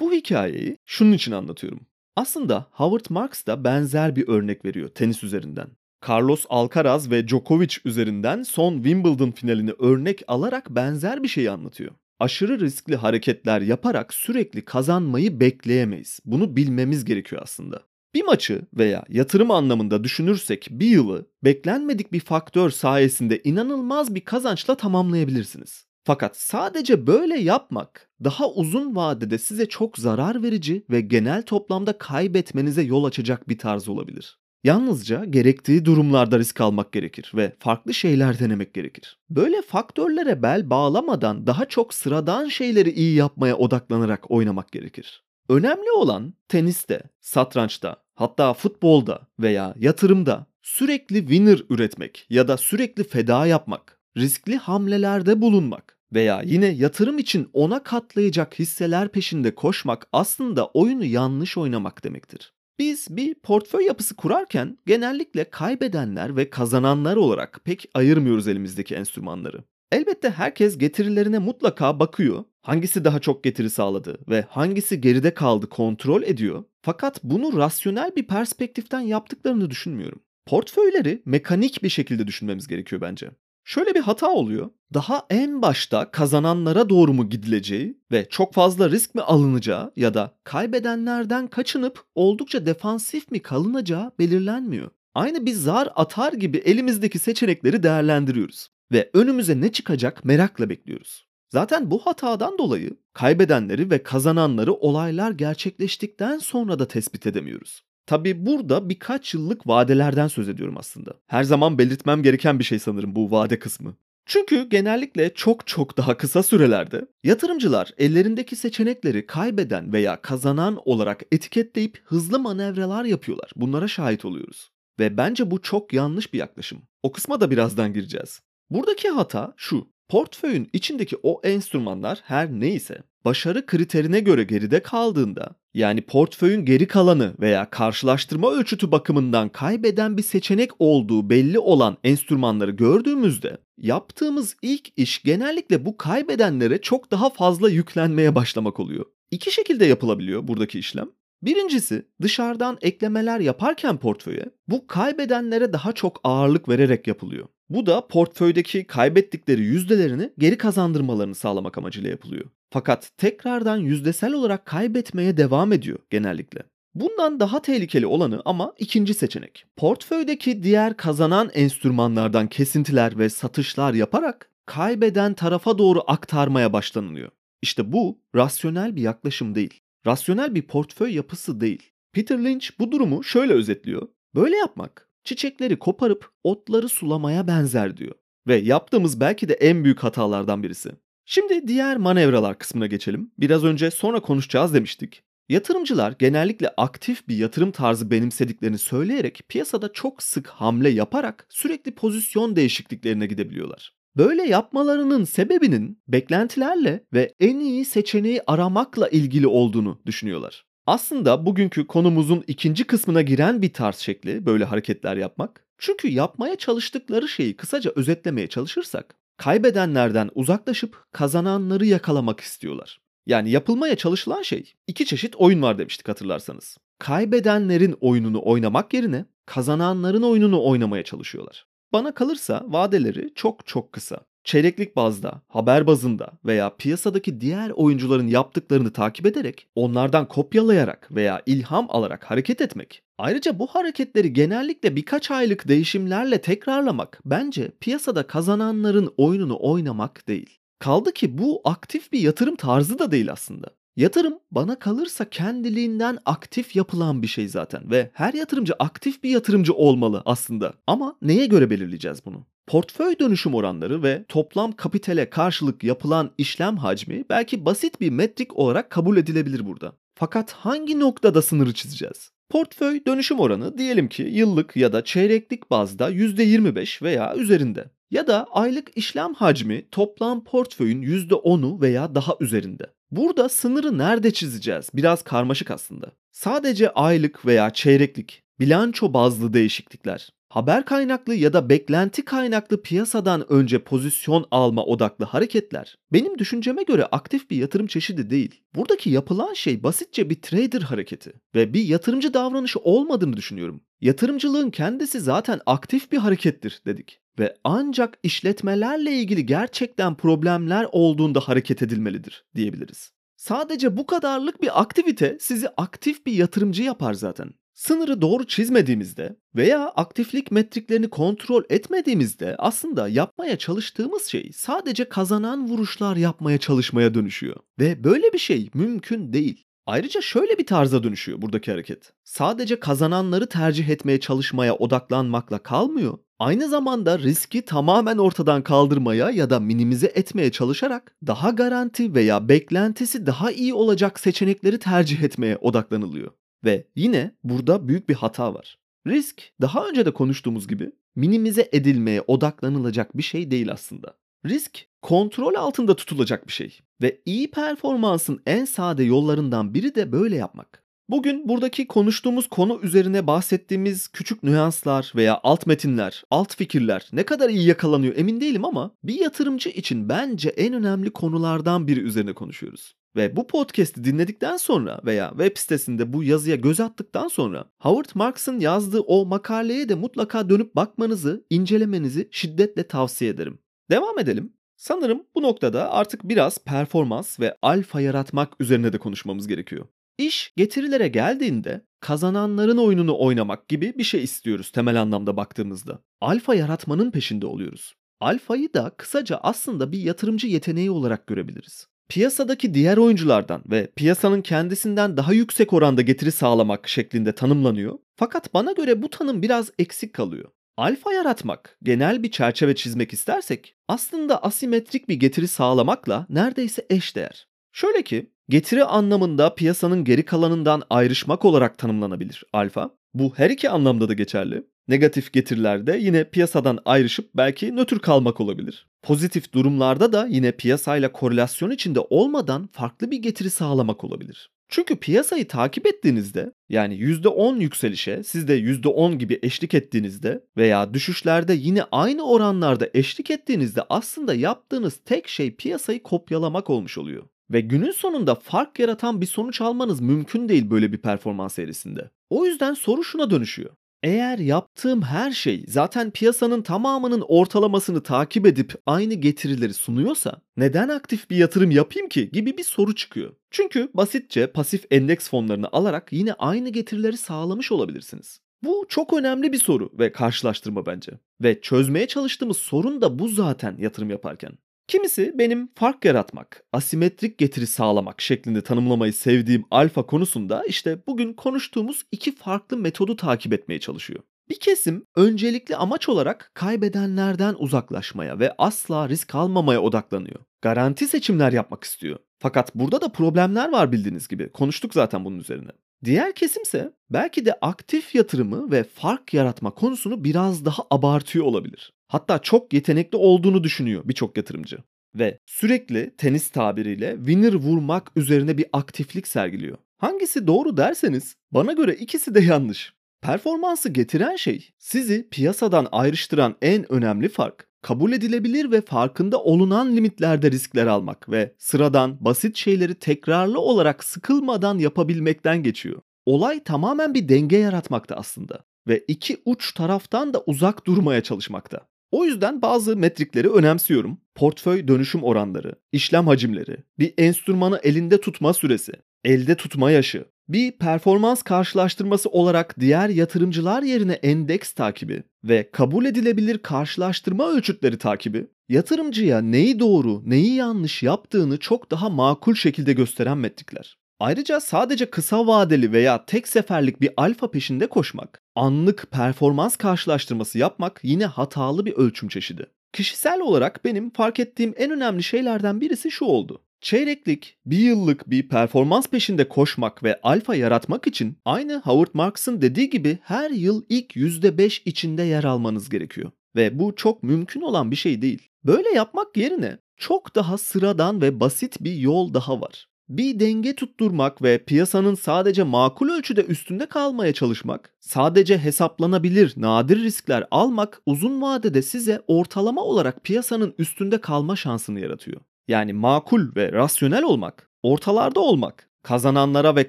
Bu 0.00 0.12
hikayeyi 0.12 0.78
şunun 0.84 1.12
için 1.12 1.32
anlatıyorum. 1.32 1.80
Aslında 2.16 2.66
Howard 2.70 3.04
Marks 3.10 3.46
da 3.46 3.64
benzer 3.64 4.16
bir 4.16 4.28
örnek 4.28 4.64
veriyor 4.64 4.88
tenis 4.88 5.24
üzerinden. 5.24 5.68
Carlos 6.08 6.44
Alcaraz 6.48 7.10
ve 7.10 7.28
Djokovic 7.28 7.76
üzerinden 7.84 8.42
son 8.42 8.74
Wimbledon 8.74 9.30
finalini 9.30 9.72
örnek 9.78 10.22
alarak 10.28 10.70
benzer 10.70 11.22
bir 11.22 11.28
şeyi 11.28 11.50
anlatıyor. 11.50 11.92
Aşırı 12.20 12.60
riskli 12.60 12.96
hareketler 12.96 13.60
yaparak 13.60 14.14
sürekli 14.14 14.64
kazanmayı 14.64 15.40
bekleyemeyiz. 15.40 16.20
Bunu 16.24 16.56
bilmemiz 16.56 17.04
gerekiyor 17.04 17.42
aslında. 17.42 17.82
Bir 18.14 18.24
maçı 18.24 18.62
veya 18.74 19.04
yatırım 19.08 19.50
anlamında 19.50 20.04
düşünürsek 20.04 20.68
bir 20.70 20.86
yılı 20.86 21.26
beklenmedik 21.44 22.12
bir 22.12 22.20
faktör 22.20 22.70
sayesinde 22.70 23.40
inanılmaz 23.44 24.14
bir 24.14 24.20
kazançla 24.20 24.74
tamamlayabilirsiniz. 24.74 25.86
Fakat 26.06 26.36
sadece 26.36 27.06
böyle 27.06 27.40
yapmak 27.40 28.10
daha 28.24 28.50
uzun 28.50 28.96
vadede 28.96 29.38
size 29.38 29.66
çok 29.68 29.98
zarar 29.98 30.42
verici 30.42 30.84
ve 30.90 31.00
genel 31.00 31.42
toplamda 31.42 31.98
kaybetmenize 31.98 32.82
yol 32.82 33.04
açacak 33.04 33.48
bir 33.48 33.58
tarz 33.58 33.88
olabilir. 33.88 34.38
Yalnızca 34.64 35.24
gerektiği 35.24 35.84
durumlarda 35.84 36.38
risk 36.38 36.60
almak 36.60 36.92
gerekir 36.92 37.32
ve 37.34 37.52
farklı 37.58 37.94
şeyler 37.94 38.38
denemek 38.38 38.74
gerekir. 38.74 39.18
Böyle 39.30 39.62
faktörlere 39.62 40.42
bel 40.42 40.70
bağlamadan 40.70 41.46
daha 41.46 41.64
çok 41.64 41.94
sıradan 41.94 42.48
şeyleri 42.48 42.90
iyi 42.90 43.14
yapmaya 43.14 43.56
odaklanarak 43.56 44.30
oynamak 44.30 44.72
gerekir. 44.72 45.24
Önemli 45.48 45.90
olan 45.96 46.34
teniste, 46.48 47.02
satrançta, 47.20 47.96
hatta 48.14 48.54
futbolda 48.54 49.28
veya 49.40 49.74
yatırımda 49.78 50.46
sürekli 50.62 51.18
winner 51.18 51.62
üretmek 51.70 52.26
ya 52.30 52.48
da 52.48 52.56
sürekli 52.56 53.04
feda 53.04 53.46
yapmak, 53.46 54.00
riskli 54.16 54.56
hamlelerde 54.56 55.40
bulunmak 55.40 55.93
veya 56.14 56.42
yine 56.44 56.66
yatırım 56.66 57.18
için 57.18 57.48
ona 57.52 57.82
katlayacak 57.82 58.58
hisseler 58.58 59.08
peşinde 59.08 59.54
koşmak 59.54 60.06
aslında 60.12 60.66
oyunu 60.66 61.04
yanlış 61.04 61.58
oynamak 61.58 62.04
demektir. 62.04 62.52
Biz 62.78 63.06
bir 63.10 63.34
portföy 63.34 63.84
yapısı 63.84 64.16
kurarken 64.16 64.78
genellikle 64.86 65.50
kaybedenler 65.50 66.36
ve 66.36 66.50
kazananlar 66.50 67.16
olarak 67.16 67.60
pek 67.64 67.90
ayırmıyoruz 67.94 68.48
elimizdeki 68.48 68.94
enstrümanları. 68.94 69.64
Elbette 69.92 70.30
herkes 70.30 70.78
getirilerine 70.78 71.38
mutlaka 71.38 72.00
bakıyor. 72.00 72.44
Hangisi 72.62 73.04
daha 73.04 73.20
çok 73.20 73.44
getiri 73.44 73.70
sağladı 73.70 74.18
ve 74.28 74.44
hangisi 74.48 75.00
geride 75.00 75.34
kaldı 75.34 75.68
kontrol 75.68 76.22
ediyor. 76.22 76.64
Fakat 76.82 77.24
bunu 77.24 77.56
rasyonel 77.56 78.16
bir 78.16 78.26
perspektiften 78.26 79.00
yaptıklarını 79.00 79.70
düşünmüyorum. 79.70 80.20
Portföyleri 80.46 81.22
mekanik 81.24 81.82
bir 81.82 81.88
şekilde 81.88 82.26
düşünmemiz 82.26 82.66
gerekiyor 82.66 83.00
bence. 83.00 83.30
Şöyle 83.64 83.94
bir 83.94 84.00
hata 84.00 84.30
oluyor. 84.30 84.70
Daha 84.94 85.26
en 85.30 85.62
başta 85.62 86.10
kazananlara 86.10 86.88
doğru 86.88 87.14
mu 87.14 87.28
gidileceği 87.28 87.98
ve 88.12 88.26
çok 88.30 88.54
fazla 88.54 88.90
risk 88.90 89.14
mi 89.14 89.20
alınacağı 89.20 89.92
ya 89.96 90.14
da 90.14 90.34
kaybedenlerden 90.44 91.46
kaçınıp 91.46 92.04
oldukça 92.14 92.66
defansif 92.66 93.30
mi 93.30 93.42
kalınacağı 93.42 94.12
belirlenmiyor. 94.18 94.90
Aynı 95.14 95.46
bir 95.46 95.52
zar 95.52 95.88
atar 95.96 96.32
gibi 96.32 96.56
elimizdeki 96.56 97.18
seçenekleri 97.18 97.82
değerlendiriyoruz 97.82 98.68
ve 98.92 99.10
önümüze 99.14 99.60
ne 99.60 99.72
çıkacak 99.72 100.24
merakla 100.24 100.68
bekliyoruz. 100.68 101.26
Zaten 101.52 101.90
bu 101.90 101.98
hatadan 101.98 102.58
dolayı 102.58 102.90
kaybedenleri 103.12 103.90
ve 103.90 104.02
kazananları 104.02 104.72
olaylar 104.72 105.30
gerçekleştikten 105.30 106.38
sonra 106.38 106.78
da 106.78 106.88
tespit 106.88 107.26
edemiyoruz. 107.26 107.84
Tabi 108.06 108.46
burada 108.46 108.88
birkaç 108.88 109.34
yıllık 109.34 109.66
vadelerden 109.66 110.28
söz 110.28 110.48
ediyorum 110.48 110.74
aslında. 110.78 111.14
Her 111.26 111.44
zaman 111.44 111.78
belirtmem 111.78 112.22
gereken 112.22 112.58
bir 112.58 112.64
şey 112.64 112.78
sanırım 112.78 113.16
bu 113.16 113.30
vade 113.30 113.58
kısmı. 113.58 113.96
Çünkü 114.26 114.68
genellikle 114.68 115.34
çok 115.34 115.66
çok 115.66 115.96
daha 115.96 116.16
kısa 116.16 116.42
sürelerde 116.42 117.06
yatırımcılar 117.24 117.90
ellerindeki 117.98 118.56
seçenekleri 118.56 119.26
kaybeden 119.26 119.92
veya 119.92 120.22
kazanan 120.22 120.80
olarak 120.84 121.22
etiketleyip 121.32 122.02
hızlı 122.04 122.38
manevralar 122.38 123.04
yapıyorlar. 123.04 123.50
Bunlara 123.56 123.88
şahit 123.88 124.24
oluyoruz. 124.24 124.70
Ve 124.98 125.16
bence 125.16 125.50
bu 125.50 125.62
çok 125.62 125.92
yanlış 125.92 126.32
bir 126.32 126.38
yaklaşım. 126.38 126.82
O 127.02 127.12
kısma 127.12 127.40
da 127.40 127.50
birazdan 127.50 127.92
gireceğiz. 127.92 128.40
Buradaki 128.70 129.08
hata 129.08 129.54
şu. 129.56 129.88
Portföyün 130.08 130.70
içindeki 130.72 131.16
o 131.22 131.40
enstrümanlar 131.44 132.20
her 132.24 132.50
neyse 132.50 133.02
başarı 133.24 133.66
kriterine 133.66 134.20
göre 134.20 134.44
geride 134.44 134.82
kaldığında 134.82 135.54
yani 135.74 136.02
portföyün 136.02 136.64
geri 136.64 136.86
kalanı 136.86 137.34
veya 137.40 137.70
karşılaştırma 137.70 138.52
ölçütü 138.52 138.92
bakımından 138.92 139.48
kaybeden 139.48 140.16
bir 140.16 140.22
seçenek 140.22 140.70
olduğu 140.78 141.30
belli 141.30 141.58
olan 141.58 141.96
enstrümanları 142.04 142.70
gördüğümüzde 142.70 143.58
yaptığımız 143.78 144.56
ilk 144.62 144.98
iş 144.98 145.22
genellikle 145.22 145.86
bu 145.86 145.96
kaybedenlere 145.96 146.80
çok 146.80 147.10
daha 147.10 147.30
fazla 147.30 147.70
yüklenmeye 147.70 148.34
başlamak 148.34 148.80
oluyor. 148.80 149.04
İki 149.30 149.52
şekilde 149.52 149.84
yapılabiliyor 149.84 150.48
buradaki 150.48 150.78
işlem. 150.78 151.08
Birincisi 151.42 152.06
dışarıdan 152.22 152.78
eklemeler 152.82 153.40
yaparken 153.40 153.96
portföye 153.96 154.44
bu 154.68 154.86
kaybedenlere 154.86 155.72
daha 155.72 155.92
çok 155.92 156.20
ağırlık 156.24 156.68
vererek 156.68 157.06
yapılıyor. 157.06 157.48
Bu 157.68 157.86
da 157.86 158.06
portföydeki 158.06 158.86
kaybettikleri 158.86 159.62
yüzdelerini 159.62 160.30
geri 160.38 160.58
kazandırmalarını 160.58 161.34
sağlamak 161.34 161.78
amacıyla 161.78 162.10
yapılıyor. 162.10 162.44
Fakat 162.74 163.10
tekrardan 163.18 163.76
yüzdesel 163.76 164.32
olarak 164.32 164.66
kaybetmeye 164.66 165.36
devam 165.36 165.72
ediyor 165.72 165.98
genellikle. 166.10 166.62
Bundan 166.94 167.40
daha 167.40 167.62
tehlikeli 167.62 168.06
olanı 168.06 168.42
ama 168.44 168.72
ikinci 168.78 169.14
seçenek. 169.14 169.66
Portföydeki 169.76 170.62
diğer 170.62 170.96
kazanan 170.96 171.50
enstrümanlardan 171.54 172.46
kesintiler 172.46 173.18
ve 173.18 173.28
satışlar 173.28 173.94
yaparak 173.94 174.50
kaybeden 174.66 175.34
tarafa 175.34 175.78
doğru 175.78 176.02
aktarmaya 176.06 176.72
başlanılıyor. 176.72 177.30
İşte 177.62 177.92
bu 177.92 178.18
rasyonel 178.34 178.96
bir 178.96 179.02
yaklaşım 179.02 179.54
değil. 179.54 179.80
Rasyonel 180.06 180.54
bir 180.54 180.62
portföy 180.62 181.14
yapısı 181.14 181.60
değil. 181.60 181.90
Peter 182.12 182.44
Lynch 182.44 182.68
bu 182.78 182.92
durumu 182.92 183.24
şöyle 183.24 183.52
özetliyor. 183.52 184.08
Böyle 184.34 184.56
yapmak 184.56 185.08
çiçekleri 185.24 185.78
koparıp 185.78 186.30
otları 186.44 186.88
sulamaya 186.88 187.46
benzer 187.46 187.96
diyor. 187.96 188.14
Ve 188.46 188.56
yaptığımız 188.56 189.20
belki 189.20 189.48
de 189.48 189.54
en 189.54 189.84
büyük 189.84 189.98
hatalardan 189.98 190.62
birisi. 190.62 190.90
Şimdi 191.24 191.68
diğer 191.68 191.96
manevralar 191.96 192.58
kısmına 192.58 192.86
geçelim. 192.86 193.30
Biraz 193.38 193.64
önce 193.64 193.90
sonra 193.90 194.20
konuşacağız 194.20 194.74
demiştik. 194.74 195.22
Yatırımcılar 195.48 196.14
genellikle 196.18 196.68
aktif 196.68 197.28
bir 197.28 197.36
yatırım 197.36 197.70
tarzı 197.70 198.10
benimsediklerini 198.10 198.78
söyleyerek 198.78 199.40
piyasada 199.48 199.92
çok 199.92 200.22
sık 200.22 200.46
hamle 200.46 200.88
yaparak 200.88 201.46
sürekli 201.48 201.94
pozisyon 201.94 202.56
değişikliklerine 202.56 203.26
gidebiliyorlar. 203.26 203.94
Böyle 204.16 204.42
yapmalarının 204.42 205.24
sebebinin 205.24 206.02
beklentilerle 206.08 207.04
ve 207.12 207.34
en 207.40 207.60
iyi 207.60 207.84
seçeneği 207.84 208.42
aramakla 208.46 209.08
ilgili 209.08 209.46
olduğunu 209.46 210.00
düşünüyorlar. 210.06 210.66
Aslında 210.86 211.46
bugünkü 211.46 211.86
konumuzun 211.86 212.44
ikinci 212.46 212.84
kısmına 212.84 213.22
giren 213.22 213.62
bir 213.62 213.72
tarz 213.72 213.96
şekli 213.96 214.46
böyle 214.46 214.64
hareketler 214.64 215.16
yapmak. 215.16 215.64
Çünkü 215.78 216.08
yapmaya 216.08 216.56
çalıştıkları 216.56 217.28
şeyi 217.28 217.56
kısaca 217.56 217.92
özetlemeye 217.96 218.46
çalışırsak 218.46 219.16
kaybedenlerden 219.36 220.30
uzaklaşıp 220.34 221.04
kazananları 221.12 221.86
yakalamak 221.86 222.40
istiyorlar. 222.40 223.00
Yani 223.26 223.50
yapılmaya 223.50 223.96
çalışılan 223.96 224.42
şey 224.42 224.72
iki 224.86 225.06
çeşit 225.06 225.36
oyun 225.36 225.62
var 225.62 225.78
demiştik 225.78 226.08
hatırlarsanız. 226.08 226.78
Kaybedenlerin 226.98 227.96
oyununu 228.00 228.40
oynamak 228.44 228.94
yerine 228.94 229.24
kazananların 229.46 230.22
oyununu 230.22 230.64
oynamaya 230.64 231.04
çalışıyorlar. 231.04 231.66
Bana 231.92 232.14
kalırsa 232.14 232.64
vadeleri 232.68 233.32
çok 233.34 233.66
çok 233.66 233.92
kısa. 233.92 234.20
Çeyreklik 234.44 234.96
bazda, 234.96 235.42
haber 235.48 235.86
bazında 235.86 236.32
veya 236.44 236.76
piyasadaki 236.76 237.40
diğer 237.40 237.70
oyuncuların 237.70 238.26
yaptıklarını 238.26 238.92
takip 238.92 239.26
ederek, 239.26 239.68
onlardan 239.74 240.28
kopyalayarak 240.28 241.08
veya 241.10 241.42
ilham 241.46 241.86
alarak 241.88 242.24
hareket 242.24 242.60
etmek. 242.60 243.02
Ayrıca 243.18 243.58
bu 243.58 243.66
hareketleri 243.66 244.32
genellikle 244.32 244.96
birkaç 244.96 245.30
aylık 245.30 245.68
değişimlerle 245.68 246.40
tekrarlamak 246.40 247.20
bence 247.24 247.70
piyasada 247.80 248.26
kazananların 248.26 249.14
oyununu 249.16 249.56
oynamak 249.60 250.28
değil. 250.28 250.58
Kaldı 250.78 251.12
ki 251.12 251.38
bu 251.38 251.60
aktif 251.64 252.12
bir 252.12 252.20
yatırım 252.20 252.56
tarzı 252.56 252.98
da 252.98 253.10
değil 253.10 253.32
aslında. 253.32 253.68
Yatırım 253.96 254.38
bana 254.50 254.78
kalırsa 254.78 255.30
kendiliğinden 255.30 256.18
aktif 256.24 256.76
yapılan 256.76 257.22
bir 257.22 257.26
şey 257.26 257.48
zaten 257.48 257.90
ve 257.90 258.10
her 258.12 258.34
yatırımcı 258.34 258.72
aktif 258.78 259.22
bir 259.22 259.30
yatırımcı 259.30 259.74
olmalı 259.74 260.22
aslında. 260.24 260.74
Ama 260.86 261.16
neye 261.22 261.46
göre 261.46 261.70
belirleyeceğiz 261.70 262.26
bunu? 262.26 262.46
Portföy 262.66 263.18
dönüşüm 263.18 263.54
oranları 263.54 264.02
ve 264.02 264.24
toplam 264.28 264.72
kapitale 264.72 265.30
karşılık 265.30 265.84
yapılan 265.84 266.30
işlem 266.38 266.76
hacmi 266.76 267.24
belki 267.30 267.64
basit 267.64 268.00
bir 268.00 268.10
metrik 268.10 268.56
olarak 268.56 268.90
kabul 268.90 269.16
edilebilir 269.16 269.66
burada. 269.66 269.92
Fakat 270.14 270.52
hangi 270.52 271.00
noktada 271.00 271.42
sınırı 271.42 271.72
çizeceğiz? 271.72 272.30
Portföy 272.48 273.04
dönüşüm 273.06 273.40
oranı 273.40 273.78
diyelim 273.78 274.08
ki 274.08 274.22
yıllık 274.22 274.76
ya 274.76 274.92
da 274.92 275.04
çeyreklik 275.04 275.70
bazda 275.70 276.10
%25 276.10 277.02
veya 277.02 277.36
üzerinde. 277.36 277.90
Ya 278.10 278.26
da 278.26 278.46
aylık 278.50 278.96
işlem 278.96 279.34
hacmi 279.34 279.90
toplam 279.90 280.44
portföyün 280.44 281.02
%10'u 281.02 281.80
veya 281.80 282.14
daha 282.14 282.36
üzerinde. 282.40 282.86
Burada 283.10 283.48
sınırı 283.48 283.98
nerede 283.98 284.32
çizeceğiz? 284.32 284.88
Biraz 284.94 285.22
karmaşık 285.22 285.70
aslında. 285.70 286.12
Sadece 286.32 286.90
aylık 286.90 287.46
veya 287.46 287.70
çeyreklik, 287.70 288.42
bilanço 288.60 289.12
bazlı 289.12 289.52
değişiklikler, 289.52 290.30
haber 290.54 290.84
kaynaklı 290.84 291.34
ya 291.34 291.52
da 291.52 291.68
beklenti 291.68 292.24
kaynaklı 292.24 292.82
piyasadan 292.82 293.52
önce 293.52 293.78
pozisyon 293.78 294.46
alma 294.50 294.84
odaklı 294.84 295.24
hareketler 295.24 295.96
benim 296.12 296.38
düşünceme 296.38 296.82
göre 296.82 297.04
aktif 297.04 297.50
bir 297.50 297.56
yatırım 297.56 297.86
çeşidi 297.86 298.30
değil. 298.30 298.62
Buradaki 298.74 299.10
yapılan 299.10 299.54
şey 299.54 299.82
basitçe 299.82 300.30
bir 300.30 300.42
trader 300.42 300.80
hareketi 300.80 301.32
ve 301.54 301.74
bir 301.74 301.84
yatırımcı 301.84 302.34
davranışı 302.34 302.78
olmadığını 302.78 303.36
düşünüyorum. 303.36 303.80
Yatırımcılığın 304.00 304.70
kendisi 304.70 305.20
zaten 305.20 305.60
aktif 305.66 306.12
bir 306.12 306.18
harekettir 306.18 306.82
dedik 306.86 307.20
ve 307.38 307.56
ancak 307.64 308.18
işletmelerle 308.22 309.12
ilgili 309.12 309.46
gerçekten 309.46 310.14
problemler 310.14 310.86
olduğunda 310.92 311.40
hareket 311.40 311.82
edilmelidir 311.82 312.44
diyebiliriz. 312.54 313.10
Sadece 313.36 313.96
bu 313.96 314.06
kadarlık 314.06 314.62
bir 314.62 314.80
aktivite 314.80 315.36
sizi 315.40 315.68
aktif 315.68 316.26
bir 316.26 316.32
yatırımcı 316.32 316.82
yapar 316.82 317.14
zaten. 317.14 317.50
Sınırı 317.74 318.22
doğru 318.22 318.46
çizmediğimizde 318.46 319.36
veya 319.56 319.88
aktiflik 319.88 320.50
metriklerini 320.50 321.10
kontrol 321.10 321.62
etmediğimizde 321.70 322.56
aslında 322.58 323.08
yapmaya 323.08 323.58
çalıştığımız 323.58 324.26
şey 324.26 324.50
sadece 324.54 325.08
kazanan 325.08 325.68
vuruşlar 325.68 326.16
yapmaya 326.16 326.58
çalışmaya 326.58 327.14
dönüşüyor. 327.14 327.56
Ve 327.78 328.04
böyle 328.04 328.32
bir 328.32 328.38
şey 328.38 328.70
mümkün 328.74 329.32
değil. 329.32 329.64
Ayrıca 329.86 330.20
şöyle 330.20 330.58
bir 330.58 330.66
tarza 330.66 331.02
dönüşüyor 331.02 331.42
buradaki 331.42 331.70
hareket. 331.70 332.12
Sadece 332.24 332.80
kazananları 332.80 333.46
tercih 333.46 333.88
etmeye 333.88 334.20
çalışmaya 334.20 334.74
odaklanmakla 334.74 335.58
kalmıyor. 335.58 336.18
Aynı 336.38 336.68
zamanda 336.68 337.18
riski 337.18 337.62
tamamen 337.62 338.18
ortadan 338.18 338.62
kaldırmaya 338.62 339.30
ya 339.30 339.50
da 339.50 339.60
minimize 339.60 340.06
etmeye 340.06 340.52
çalışarak 340.52 341.16
daha 341.26 341.50
garanti 341.50 342.14
veya 342.14 342.48
beklentisi 342.48 343.26
daha 343.26 343.50
iyi 343.50 343.74
olacak 343.74 344.20
seçenekleri 344.20 344.78
tercih 344.78 345.22
etmeye 345.22 345.56
odaklanılıyor. 345.56 346.30
Ve 346.64 346.86
yine 346.96 347.30
burada 347.44 347.88
büyük 347.88 348.08
bir 348.08 348.14
hata 348.14 348.54
var. 348.54 348.78
Risk 349.06 349.52
daha 349.60 349.88
önce 349.88 350.06
de 350.06 350.10
konuştuğumuz 350.10 350.68
gibi 350.68 350.92
minimize 351.16 351.68
edilmeye 351.72 352.20
odaklanılacak 352.26 353.16
bir 353.16 353.22
şey 353.22 353.50
değil 353.50 353.72
aslında. 353.72 354.14
Risk 354.46 354.86
kontrol 355.02 355.54
altında 355.54 355.96
tutulacak 355.96 356.46
bir 356.46 356.52
şey 356.52 356.78
ve 357.02 357.20
iyi 357.26 357.50
performansın 357.50 358.42
en 358.46 358.64
sade 358.64 359.04
yollarından 359.04 359.74
biri 359.74 359.94
de 359.94 360.12
böyle 360.12 360.36
yapmak. 360.36 360.84
Bugün 361.08 361.48
buradaki 361.48 361.86
konuştuğumuz 361.86 362.48
konu 362.48 362.80
üzerine 362.82 363.26
bahsettiğimiz 363.26 364.08
küçük 364.08 364.42
nüanslar 364.42 365.12
veya 365.16 365.40
alt 365.42 365.66
metinler, 365.66 366.24
alt 366.30 366.56
fikirler 366.56 367.08
ne 367.12 367.22
kadar 367.22 367.48
iyi 367.48 367.66
yakalanıyor 367.66 368.16
emin 368.16 368.40
değilim 368.40 368.64
ama 368.64 368.90
bir 369.04 369.20
yatırımcı 369.20 369.68
için 369.68 370.08
bence 370.08 370.48
en 370.48 370.74
önemli 370.74 371.10
konulardan 371.10 371.86
biri 371.86 372.00
üzerine 372.00 372.32
konuşuyoruz. 372.32 372.94
Ve 373.16 373.36
bu 373.36 373.46
podcast'i 373.46 374.04
dinledikten 374.04 374.56
sonra 374.56 375.00
veya 375.04 375.28
web 375.30 375.56
sitesinde 375.56 376.12
bu 376.12 376.24
yazıya 376.24 376.56
göz 376.56 376.80
attıktan 376.80 377.28
sonra 377.28 377.64
Howard 377.78 378.10
Marks'ın 378.14 378.60
yazdığı 378.60 379.00
o 379.00 379.26
makaleye 379.26 379.88
de 379.88 379.94
mutlaka 379.94 380.48
dönüp 380.48 380.76
bakmanızı, 380.76 381.46
incelemenizi 381.50 382.28
şiddetle 382.30 382.86
tavsiye 382.86 383.30
ederim. 383.30 383.58
Devam 383.90 384.18
edelim. 384.18 384.52
Sanırım 384.76 385.22
bu 385.34 385.42
noktada 385.42 385.92
artık 385.92 386.24
biraz 386.24 386.58
performans 386.58 387.40
ve 387.40 387.56
alfa 387.62 388.00
yaratmak 388.00 388.60
üzerine 388.60 388.92
de 388.92 388.98
konuşmamız 388.98 389.48
gerekiyor. 389.48 389.86
İş 390.18 390.52
getirilere 390.56 391.08
geldiğinde 391.08 391.86
kazananların 392.00 392.76
oyununu 392.76 393.18
oynamak 393.18 393.68
gibi 393.68 393.94
bir 393.98 394.04
şey 394.04 394.22
istiyoruz 394.22 394.70
temel 394.70 395.02
anlamda 395.02 395.36
baktığımızda. 395.36 395.98
Alfa 396.20 396.54
yaratmanın 396.54 397.10
peşinde 397.10 397.46
oluyoruz. 397.46 397.94
Alfayı 398.20 398.74
da 398.74 398.90
kısaca 398.96 399.36
aslında 399.36 399.92
bir 399.92 399.98
yatırımcı 399.98 400.46
yeteneği 400.46 400.90
olarak 400.90 401.26
görebiliriz. 401.26 401.86
Piyasadaki 402.08 402.74
diğer 402.74 402.96
oyunculardan 402.96 403.62
ve 403.70 403.86
piyasanın 403.96 404.42
kendisinden 404.42 405.16
daha 405.16 405.32
yüksek 405.32 405.72
oranda 405.72 406.02
getiri 406.02 406.32
sağlamak 406.32 406.88
şeklinde 406.88 407.32
tanımlanıyor. 407.32 407.98
Fakat 408.16 408.54
bana 408.54 408.72
göre 408.72 409.02
bu 409.02 409.10
tanım 409.10 409.42
biraz 409.42 409.70
eksik 409.78 410.12
kalıyor. 410.12 410.50
Alfa 410.76 411.12
yaratmak, 411.12 411.78
genel 411.82 412.22
bir 412.22 412.30
çerçeve 412.30 412.74
çizmek 412.74 413.12
istersek 413.12 413.76
aslında 413.88 414.42
asimetrik 414.42 415.08
bir 415.08 415.14
getiri 415.14 415.48
sağlamakla 415.48 416.26
neredeyse 416.28 416.86
eşdeğer. 416.90 417.48
Şöyle 417.72 418.02
ki 418.02 418.30
getiri 418.48 418.84
anlamında 418.84 419.54
piyasanın 419.54 420.04
geri 420.04 420.24
kalanından 420.24 420.82
ayrışmak 420.90 421.44
olarak 421.44 421.78
tanımlanabilir 421.78 422.44
alfa. 422.52 422.90
Bu 423.14 423.32
her 423.36 423.50
iki 423.50 423.70
anlamda 423.70 424.08
da 424.08 424.12
geçerli. 424.12 424.64
Negatif 424.88 425.32
getirilerde 425.32 425.98
yine 426.00 426.24
piyasadan 426.24 426.78
ayrışıp 426.84 427.30
belki 427.34 427.76
nötr 427.76 427.98
kalmak 427.98 428.40
olabilir. 428.40 428.86
Pozitif 429.02 429.52
durumlarda 429.52 430.12
da 430.12 430.26
yine 430.26 430.52
piyasayla 430.52 431.12
korelasyon 431.12 431.70
içinde 431.70 432.00
olmadan 432.00 432.68
farklı 432.72 433.10
bir 433.10 433.18
getiri 433.18 433.50
sağlamak 433.50 434.04
olabilir. 434.04 434.50
Çünkü 434.68 434.96
piyasayı 434.96 435.48
takip 435.48 435.86
ettiğinizde 435.86 436.52
yani 436.68 436.94
%10 436.94 437.60
yükselişe 437.60 438.22
siz 438.22 438.48
de 438.48 438.58
%10 438.58 439.14
gibi 439.14 439.38
eşlik 439.42 439.74
ettiğinizde 439.74 440.44
veya 440.56 440.94
düşüşlerde 440.94 441.54
yine 441.54 441.82
aynı 441.92 442.28
oranlarda 442.30 442.88
eşlik 442.94 443.30
ettiğinizde 443.30 443.82
aslında 443.88 444.34
yaptığınız 444.34 445.00
tek 445.04 445.28
şey 445.28 445.54
piyasayı 445.56 446.02
kopyalamak 446.02 446.70
olmuş 446.70 446.98
oluyor. 446.98 447.24
Ve 447.50 447.60
günün 447.60 447.90
sonunda 447.90 448.34
fark 448.34 448.78
yaratan 448.78 449.20
bir 449.20 449.26
sonuç 449.26 449.60
almanız 449.60 450.00
mümkün 450.00 450.48
değil 450.48 450.70
böyle 450.70 450.92
bir 450.92 450.98
performans 450.98 451.58
eğrisinde. 451.58 452.10
O 452.30 452.46
yüzden 452.46 452.74
soru 452.74 453.04
şuna 453.04 453.30
dönüşüyor. 453.30 453.70
Eğer 454.04 454.38
yaptığım 454.38 455.02
her 455.02 455.30
şey 455.30 455.64
zaten 455.68 456.10
piyasanın 456.10 456.62
tamamının 456.62 457.24
ortalamasını 457.28 458.02
takip 458.02 458.46
edip 458.46 458.74
aynı 458.86 459.14
getirileri 459.14 459.74
sunuyorsa 459.74 460.40
neden 460.56 460.88
aktif 460.88 461.30
bir 461.30 461.36
yatırım 461.36 461.70
yapayım 461.70 462.08
ki 462.08 462.30
gibi 462.30 462.58
bir 462.58 462.64
soru 462.64 462.94
çıkıyor. 462.94 463.34
Çünkü 463.50 463.90
basitçe 463.94 464.46
pasif 464.46 464.84
endeks 464.90 465.28
fonlarını 465.28 465.68
alarak 465.72 466.12
yine 466.12 466.32
aynı 466.32 466.68
getirileri 466.68 467.16
sağlamış 467.16 467.72
olabilirsiniz. 467.72 468.40
Bu 468.64 468.86
çok 468.88 469.12
önemli 469.12 469.52
bir 469.52 469.58
soru 469.58 469.90
ve 469.98 470.12
karşılaştırma 470.12 470.86
bence. 470.86 471.12
Ve 471.42 471.60
çözmeye 471.60 472.06
çalıştığımız 472.06 472.56
sorun 472.56 473.00
da 473.00 473.18
bu 473.18 473.28
zaten 473.28 473.76
yatırım 473.78 474.10
yaparken. 474.10 474.58
Kimisi 474.88 475.32
benim 475.38 475.68
fark 475.74 476.04
yaratmak, 476.04 476.64
asimetrik 476.72 477.38
getiri 477.38 477.66
sağlamak 477.66 478.20
şeklinde 478.20 478.62
tanımlamayı 478.62 479.12
sevdiğim 479.12 479.64
alfa 479.70 480.06
konusunda 480.06 480.64
işte 480.68 480.98
bugün 481.06 481.32
konuştuğumuz 481.32 482.02
iki 482.12 482.34
farklı 482.34 482.76
metodu 482.76 483.16
takip 483.16 483.52
etmeye 483.52 483.80
çalışıyor. 483.80 484.20
Bir 484.50 484.60
kesim 484.60 485.04
öncelikli 485.16 485.76
amaç 485.76 486.08
olarak 486.08 486.50
kaybedenlerden 486.54 487.54
uzaklaşmaya 487.58 488.38
ve 488.38 488.54
asla 488.58 489.08
risk 489.08 489.34
almamaya 489.34 489.82
odaklanıyor. 489.82 490.40
Garanti 490.62 491.08
seçimler 491.08 491.52
yapmak 491.52 491.84
istiyor. 491.84 492.18
Fakat 492.38 492.74
burada 492.74 493.00
da 493.00 493.12
problemler 493.12 493.72
var 493.72 493.92
bildiğiniz 493.92 494.28
gibi. 494.28 494.52
Konuştuk 494.52 494.94
zaten 494.94 495.24
bunun 495.24 495.38
üzerine. 495.38 495.70
Diğer 496.04 496.34
kesimse 496.34 496.92
belki 497.10 497.44
de 497.46 497.52
aktif 497.60 498.14
yatırımı 498.14 498.70
ve 498.70 498.84
fark 498.84 499.34
yaratma 499.34 499.70
konusunu 499.70 500.24
biraz 500.24 500.64
daha 500.64 500.82
abartıyor 500.90 501.44
olabilir. 501.44 501.92
Hatta 502.14 502.38
çok 502.38 502.72
yetenekli 502.72 503.16
olduğunu 503.18 503.64
düşünüyor 503.64 504.02
birçok 504.04 504.36
yatırımcı 504.36 504.78
ve 505.14 505.38
sürekli 505.46 506.14
tenis 506.16 506.50
tabiriyle 506.50 507.16
winner 507.16 507.54
vurmak 507.54 508.10
üzerine 508.16 508.58
bir 508.58 508.66
aktiflik 508.72 509.28
sergiliyor. 509.28 509.78
Hangisi 509.98 510.46
doğru 510.46 510.76
derseniz 510.76 511.36
bana 511.50 511.72
göre 511.72 511.94
ikisi 511.94 512.34
de 512.34 512.40
yanlış. 512.40 512.94
Performansı 513.22 513.88
getiren 513.88 514.36
şey 514.36 514.70
sizi 514.78 515.28
piyasadan 515.30 515.88
ayrıştıran 515.92 516.56
en 516.62 516.92
önemli 516.92 517.28
fark 517.28 517.68
kabul 517.82 518.12
edilebilir 518.12 518.70
ve 518.70 518.80
farkında 518.80 519.42
olunan 519.42 519.96
limitlerde 519.96 520.50
riskler 520.50 520.86
almak 520.86 521.30
ve 521.30 521.54
sıradan 521.58 522.24
basit 522.24 522.56
şeyleri 522.56 522.94
tekrarlı 522.94 523.60
olarak 523.60 524.04
sıkılmadan 524.04 524.78
yapabilmekten 524.78 525.62
geçiyor. 525.62 526.00
Olay 526.26 526.64
tamamen 526.64 527.14
bir 527.14 527.28
denge 527.28 527.56
yaratmakta 527.56 528.14
aslında 528.16 528.64
ve 528.88 529.04
iki 529.08 529.42
uç 529.44 529.72
taraftan 529.74 530.34
da 530.34 530.42
uzak 530.46 530.86
durmaya 530.86 531.22
çalışmakta. 531.22 531.93
O 532.14 532.24
yüzden 532.24 532.62
bazı 532.62 532.96
metrikleri 532.96 533.50
önemsiyorum. 533.50 534.18
Portföy 534.34 534.88
dönüşüm 534.88 535.24
oranları, 535.24 535.74
işlem 535.92 536.26
hacimleri, 536.26 536.76
bir 536.98 537.14
enstrümanı 537.18 537.80
elinde 537.82 538.20
tutma 538.20 538.54
süresi, 538.54 538.92
elde 539.24 539.54
tutma 539.54 539.90
yaşı, 539.90 540.24
bir 540.48 540.72
performans 540.72 541.42
karşılaştırması 541.42 542.28
olarak 542.28 542.80
diğer 542.80 543.08
yatırımcılar 543.08 543.82
yerine 543.82 544.12
endeks 544.12 544.72
takibi 544.72 545.22
ve 545.44 545.70
kabul 545.72 546.04
edilebilir 546.04 546.58
karşılaştırma 546.58 547.50
ölçütleri 547.50 547.98
takibi 547.98 548.46
yatırımcıya 548.68 549.40
neyi 549.40 549.80
doğru, 549.80 550.22
neyi 550.26 550.54
yanlış 550.54 551.02
yaptığını 551.02 551.58
çok 551.58 551.90
daha 551.90 552.08
makul 552.08 552.54
şekilde 552.54 552.92
gösteren 552.92 553.38
metrikler. 553.38 553.98
Ayrıca 554.20 554.60
sadece 554.60 555.10
kısa 555.10 555.46
vadeli 555.46 555.92
veya 555.92 556.24
tek 556.24 556.48
seferlik 556.48 557.00
bir 557.00 557.10
alfa 557.16 557.50
peşinde 557.50 557.86
koşmak, 557.86 558.42
anlık 558.54 559.10
performans 559.10 559.76
karşılaştırması 559.76 560.58
yapmak 560.58 561.00
yine 561.02 561.26
hatalı 561.26 561.86
bir 561.86 561.92
ölçüm 561.92 562.28
çeşidi. 562.28 562.66
Kişisel 562.92 563.40
olarak 563.40 563.84
benim 563.84 564.10
fark 564.10 564.40
ettiğim 564.40 564.74
en 564.76 564.90
önemli 564.90 565.22
şeylerden 565.22 565.80
birisi 565.80 566.10
şu 566.10 566.24
oldu. 566.24 566.62
Çeyreklik, 566.80 567.58
bir 567.66 567.78
yıllık 567.78 568.30
bir 568.30 568.48
performans 568.48 569.08
peşinde 569.08 569.48
koşmak 569.48 570.02
ve 570.02 570.20
alfa 570.22 570.54
yaratmak 570.54 571.06
için 571.06 571.36
aynı 571.44 571.82
Howard 571.84 572.10
Marks'ın 572.14 572.62
dediği 572.62 572.90
gibi 572.90 573.18
her 573.22 573.50
yıl 573.50 573.84
ilk 573.88 574.16
%5 574.16 574.82
içinde 574.84 575.22
yer 575.22 575.44
almanız 575.44 575.88
gerekiyor. 575.90 576.30
Ve 576.56 576.78
bu 576.78 576.96
çok 576.96 577.22
mümkün 577.22 577.60
olan 577.60 577.90
bir 577.90 577.96
şey 577.96 578.22
değil. 578.22 578.48
Böyle 578.64 578.88
yapmak 578.88 579.36
yerine 579.36 579.78
çok 579.96 580.34
daha 580.34 580.58
sıradan 580.58 581.22
ve 581.22 581.40
basit 581.40 581.76
bir 581.80 581.94
yol 581.94 582.34
daha 582.34 582.60
var. 582.60 582.88
Bir 583.08 583.40
denge 583.40 583.74
tutturmak 583.74 584.42
ve 584.42 584.64
piyasanın 584.64 585.14
sadece 585.14 585.62
makul 585.62 586.08
ölçüde 586.08 586.44
üstünde 586.44 586.86
kalmaya 586.86 587.32
çalışmak, 587.32 587.94
sadece 588.00 588.58
hesaplanabilir 588.58 589.54
nadir 589.56 590.04
riskler 590.04 590.46
almak 590.50 591.02
uzun 591.06 591.42
vadede 591.42 591.82
size 591.82 592.22
ortalama 592.26 592.82
olarak 592.82 593.24
piyasanın 593.24 593.74
üstünde 593.78 594.20
kalma 594.20 594.56
şansını 594.56 595.00
yaratıyor. 595.00 595.40
Yani 595.68 595.92
makul 595.92 596.56
ve 596.56 596.72
rasyonel 596.72 597.22
olmak, 597.22 597.70
ortalarda 597.82 598.40
olmak, 598.40 598.88
kazananlara 599.02 599.76
ve 599.76 599.88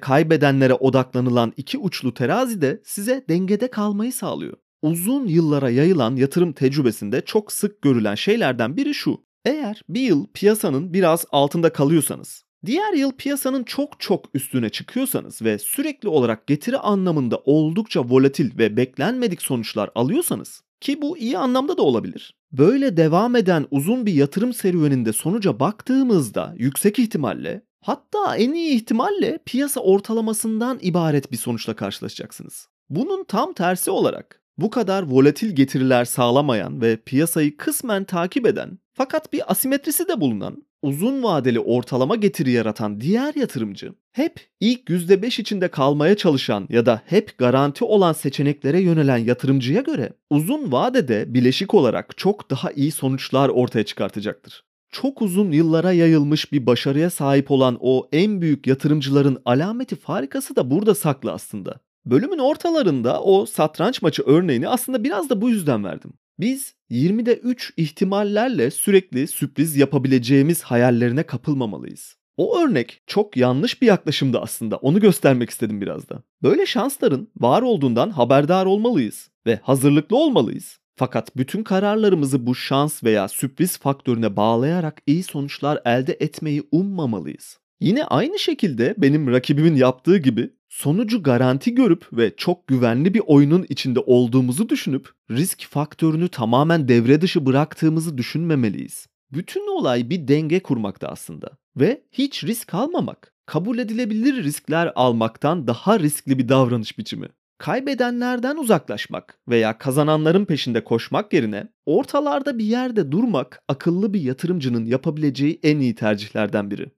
kaybedenlere 0.00 0.74
odaklanılan 0.74 1.52
iki 1.56 1.78
uçlu 1.78 2.14
terazi 2.14 2.62
de 2.62 2.80
size 2.84 3.24
dengede 3.28 3.70
kalmayı 3.70 4.12
sağlıyor. 4.12 4.56
Uzun 4.82 5.26
yıllara 5.26 5.70
yayılan 5.70 6.16
yatırım 6.16 6.52
tecrübesinde 6.52 7.20
çok 7.20 7.52
sık 7.52 7.82
görülen 7.82 8.14
şeylerden 8.14 8.76
biri 8.76 8.94
şu. 8.94 9.26
Eğer 9.44 9.82
bir 9.88 10.00
yıl 10.00 10.26
piyasanın 10.34 10.92
biraz 10.92 11.24
altında 11.30 11.72
kalıyorsanız, 11.72 12.45
diğer 12.66 12.92
yıl 12.92 13.12
piyasanın 13.12 13.64
çok 13.64 14.00
çok 14.00 14.24
üstüne 14.34 14.68
çıkıyorsanız 14.68 15.42
ve 15.42 15.58
sürekli 15.58 16.08
olarak 16.08 16.46
getiri 16.46 16.78
anlamında 16.78 17.36
oldukça 17.44 18.08
volatil 18.08 18.58
ve 18.58 18.76
beklenmedik 18.76 19.42
sonuçlar 19.42 19.90
alıyorsanız 19.94 20.62
ki 20.80 21.02
bu 21.02 21.18
iyi 21.18 21.38
anlamda 21.38 21.78
da 21.78 21.82
olabilir. 21.82 22.36
Böyle 22.52 22.96
devam 22.96 23.36
eden 23.36 23.66
uzun 23.70 24.06
bir 24.06 24.12
yatırım 24.12 24.52
serüveninde 24.52 25.12
sonuca 25.12 25.60
baktığımızda 25.60 26.54
yüksek 26.58 26.98
ihtimalle 26.98 27.62
hatta 27.80 28.36
en 28.36 28.52
iyi 28.52 28.74
ihtimalle 28.74 29.38
piyasa 29.46 29.80
ortalamasından 29.80 30.78
ibaret 30.82 31.32
bir 31.32 31.36
sonuçla 31.36 31.76
karşılaşacaksınız. 31.76 32.68
Bunun 32.90 33.24
tam 33.24 33.52
tersi 33.52 33.90
olarak 33.90 34.42
bu 34.58 34.70
kadar 34.70 35.02
volatil 35.02 35.50
getiriler 35.56 36.04
sağlamayan 36.04 36.80
ve 36.80 36.96
piyasayı 36.96 37.56
kısmen 37.56 38.04
takip 38.04 38.46
eden 38.46 38.78
fakat 38.94 39.32
bir 39.32 39.50
asimetrisi 39.52 40.08
de 40.08 40.20
bulunan 40.20 40.65
uzun 40.82 41.22
vadeli 41.22 41.60
ortalama 41.60 42.16
getiri 42.16 42.50
yaratan 42.50 43.00
diğer 43.00 43.34
yatırımcı 43.34 43.92
hep 44.12 44.40
ilk 44.60 44.88
%5 44.88 45.40
içinde 45.40 45.68
kalmaya 45.68 46.16
çalışan 46.16 46.66
ya 46.70 46.86
da 46.86 47.02
hep 47.06 47.38
garanti 47.38 47.84
olan 47.84 48.12
seçeneklere 48.12 48.80
yönelen 48.80 49.18
yatırımcıya 49.18 49.80
göre 49.80 50.12
uzun 50.30 50.72
vadede 50.72 51.34
bileşik 51.34 51.74
olarak 51.74 52.18
çok 52.18 52.50
daha 52.50 52.72
iyi 52.72 52.92
sonuçlar 52.92 53.48
ortaya 53.48 53.84
çıkartacaktır. 53.84 54.64
Çok 54.90 55.22
uzun 55.22 55.52
yıllara 55.52 55.92
yayılmış 55.92 56.52
bir 56.52 56.66
başarıya 56.66 57.10
sahip 57.10 57.50
olan 57.50 57.78
o 57.80 58.08
en 58.12 58.40
büyük 58.40 58.66
yatırımcıların 58.66 59.42
alameti 59.44 59.96
farikası 59.96 60.56
da 60.56 60.70
burada 60.70 60.94
saklı 60.94 61.32
aslında. 61.32 61.80
Bölümün 62.06 62.38
ortalarında 62.38 63.22
o 63.22 63.46
satranç 63.46 64.02
maçı 64.02 64.22
örneğini 64.26 64.68
aslında 64.68 65.04
biraz 65.04 65.30
da 65.30 65.40
bu 65.40 65.50
yüzden 65.50 65.84
verdim. 65.84 66.12
Biz 66.38 66.74
20'de 66.90 67.36
3 67.36 67.72
ihtimallerle 67.76 68.70
sürekli 68.70 69.26
sürpriz 69.26 69.76
yapabileceğimiz 69.76 70.62
hayallerine 70.62 71.22
kapılmamalıyız. 71.22 72.16
O 72.36 72.58
örnek 72.58 73.02
çok 73.06 73.36
yanlış 73.36 73.82
bir 73.82 73.86
yaklaşımdı 73.86 74.40
aslında. 74.40 74.76
Onu 74.76 75.00
göstermek 75.00 75.50
istedim 75.50 75.80
biraz 75.80 76.08
da. 76.08 76.22
Böyle 76.42 76.66
şansların 76.66 77.30
var 77.36 77.62
olduğundan 77.62 78.10
haberdar 78.10 78.66
olmalıyız 78.66 79.30
ve 79.46 79.60
hazırlıklı 79.62 80.16
olmalıyız. 80.16 80.78
Fakat 80.96 81.36
bütün 81.36 81.62
kararlarımızı 81.62 82.46
bu 82.46 82.54
şans 82.54 83.04
veya 83.04 83.28
sürpriz 83.28 83.78
faktörüne 83.78 84.36
bağlayarak 84.36 85.02
iyi 85.06 85.22
sonuçlar 85.22 85.80
elde 85.84 86.16
etmeyi 86.20 86.62
ummamalıyız. 86.72 87.58
Yine 87.80 88.04
aynı 88.04 88.38
şekilde 88.38 88.94
benim 88.98 89.30
rakibimin 89.32 89.76
yaptığı 89.76 90.18
gibi 90.18 90.50
sonucu 90.76 91.22
garanti 91.22 91.74
görüp 91.74 92.06
ve 92.12 92.36
çok 92.36 92.66
güvenli 92.66 93.14
bir 93.14 93.22
oyunun 93.26 93.66
içinde 93.68 94.00
olduğumuzu 94.00 94.68
düşünüp 94.68 95.08
risk 95.30 95.66
faktörünü 95.70 96.28
tamamen 96.28 96.88
devre 96.88 97.20
dışı 97.20 97.46
bıraktığımızı 97.46 98.18
düşünmemeliyiz. 98.18 99.06
Bütün 99.32 99.78
olay 99.78 100.10
bir 100.10 100.28
denge 100.28 100.60
kurmakta 100.60 101.08
aslında 101.08 101.50
ve 101.76 102.02
hiç 102.12 102.44
risk 102.44 102.74
almamak 102.74 103.32
kabul 103.46 103.78
edilebilir 103.78 104.44
riskler 104.44 104.92
almaktan 104.94 105.66
daha 105.66 106.00
riskli 106.00 106.38
bir 106.38 106.48
davranış 106.48 106.98
biçimi. 106.98 107.28
Kaybedenlerden 107.58 108.56
uzaklaşmak 108.56 109.38
veya 109.48 109.78
kazananların 109.78 110.44
peşinde 110.44 110.84
koşmak 110.84 111.32
yerine 111.32 111.68
ortalarda 111.86 112.58
bir 112.58 112.64
yerde 112.64 113.12
durmak 113.12 113.62
akıllı 113.68 114.14
bir 114.14 114.20
yatırımcının 114.20 114.84
yapabileceği 114.84 115.60
en 115.62 115.78
iyi 115.78 115.94
tercihlerden 115.94 116.70
biri. 116.70 116.90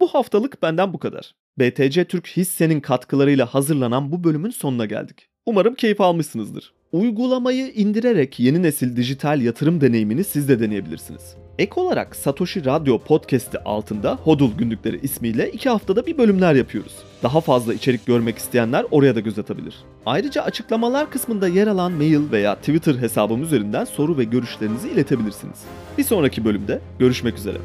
Bu 0.00 0.08
haftalık 0.08 0.62
benden 0.62 0.92
bu 0.92 0.98
kadar. 0.98 1.34
BTC 1.60 2.04
Türk 2.04 2.26
hissenin 2.26 2.80
katkılarıyla 2.80 3.46
hazırlanan 3.46 4.12
bu 4.12 4.24
bölümün 4.24 4.50
sonuna 4.50 4.86
geldik. 4.86 5.28
Umarım 5.46 5.74
keyif 5.74 6.00
almışsınızdır. 6.00 6.72
Uygulamayı 6.92 7.66
indirerek 7.68 8.40
yeni 8.40 8.62
nesil 8.62 8.96
dijital 8.96 9.40
yatırım 9.40 9.80
deneyimini 9.80 10.24
siz 10.24 10.48
de 10.48 10.60
deneyebilirsiniz. 10.60 11.36
Ek 11.58 11.80
olarak 11.80 12.16
Satoshi 12.16 12.64
Radyo 12.64 12.98
Podcast'i 12.98 13.58
altında 13.58 14.18
Hodul 14.24 14.50
Günlükleri 14.58 15.00
ismiyle 15.02 15.50
iki 15.50 15.68
haftada 15.68 16.06
bir 16.06 16.18
bölümler 16.18 16.54
yapıyoruz. 16.54 16.92
Daha 17.22 17.40
fazla 17.40 17.74
içerik 17.74 18.06
görmek 18.06 18.38
isteyenler 18.38 18.86
oraya 18.90 19.14
da 19.14 19.20
göz 19.20 19.38
atabilir. 19.38 19.74
Ayrıca 20.06 20.42
açıklamalar 20.42 21.10
kısmında 21.10 21.48
yer 21.48 21.66
alan 21.66 21.92
mail 21.92 22.32
veya 22.32 22.54
Twitter 22.54 22.94
hesabım 22.94 23.42
üzerinden 23.42 23.84
soru 23.84 24.18
ve 24.18 24.24
görüşlerinizi 24.24 24.88
iletebilirsiniz. 24.88 25.58
Bir 25.98 26.04
sonraki 26.04 26.44
bölümde 26.44 26.80
görüşmek 26.98 27.38
üzere. 27.38 27.58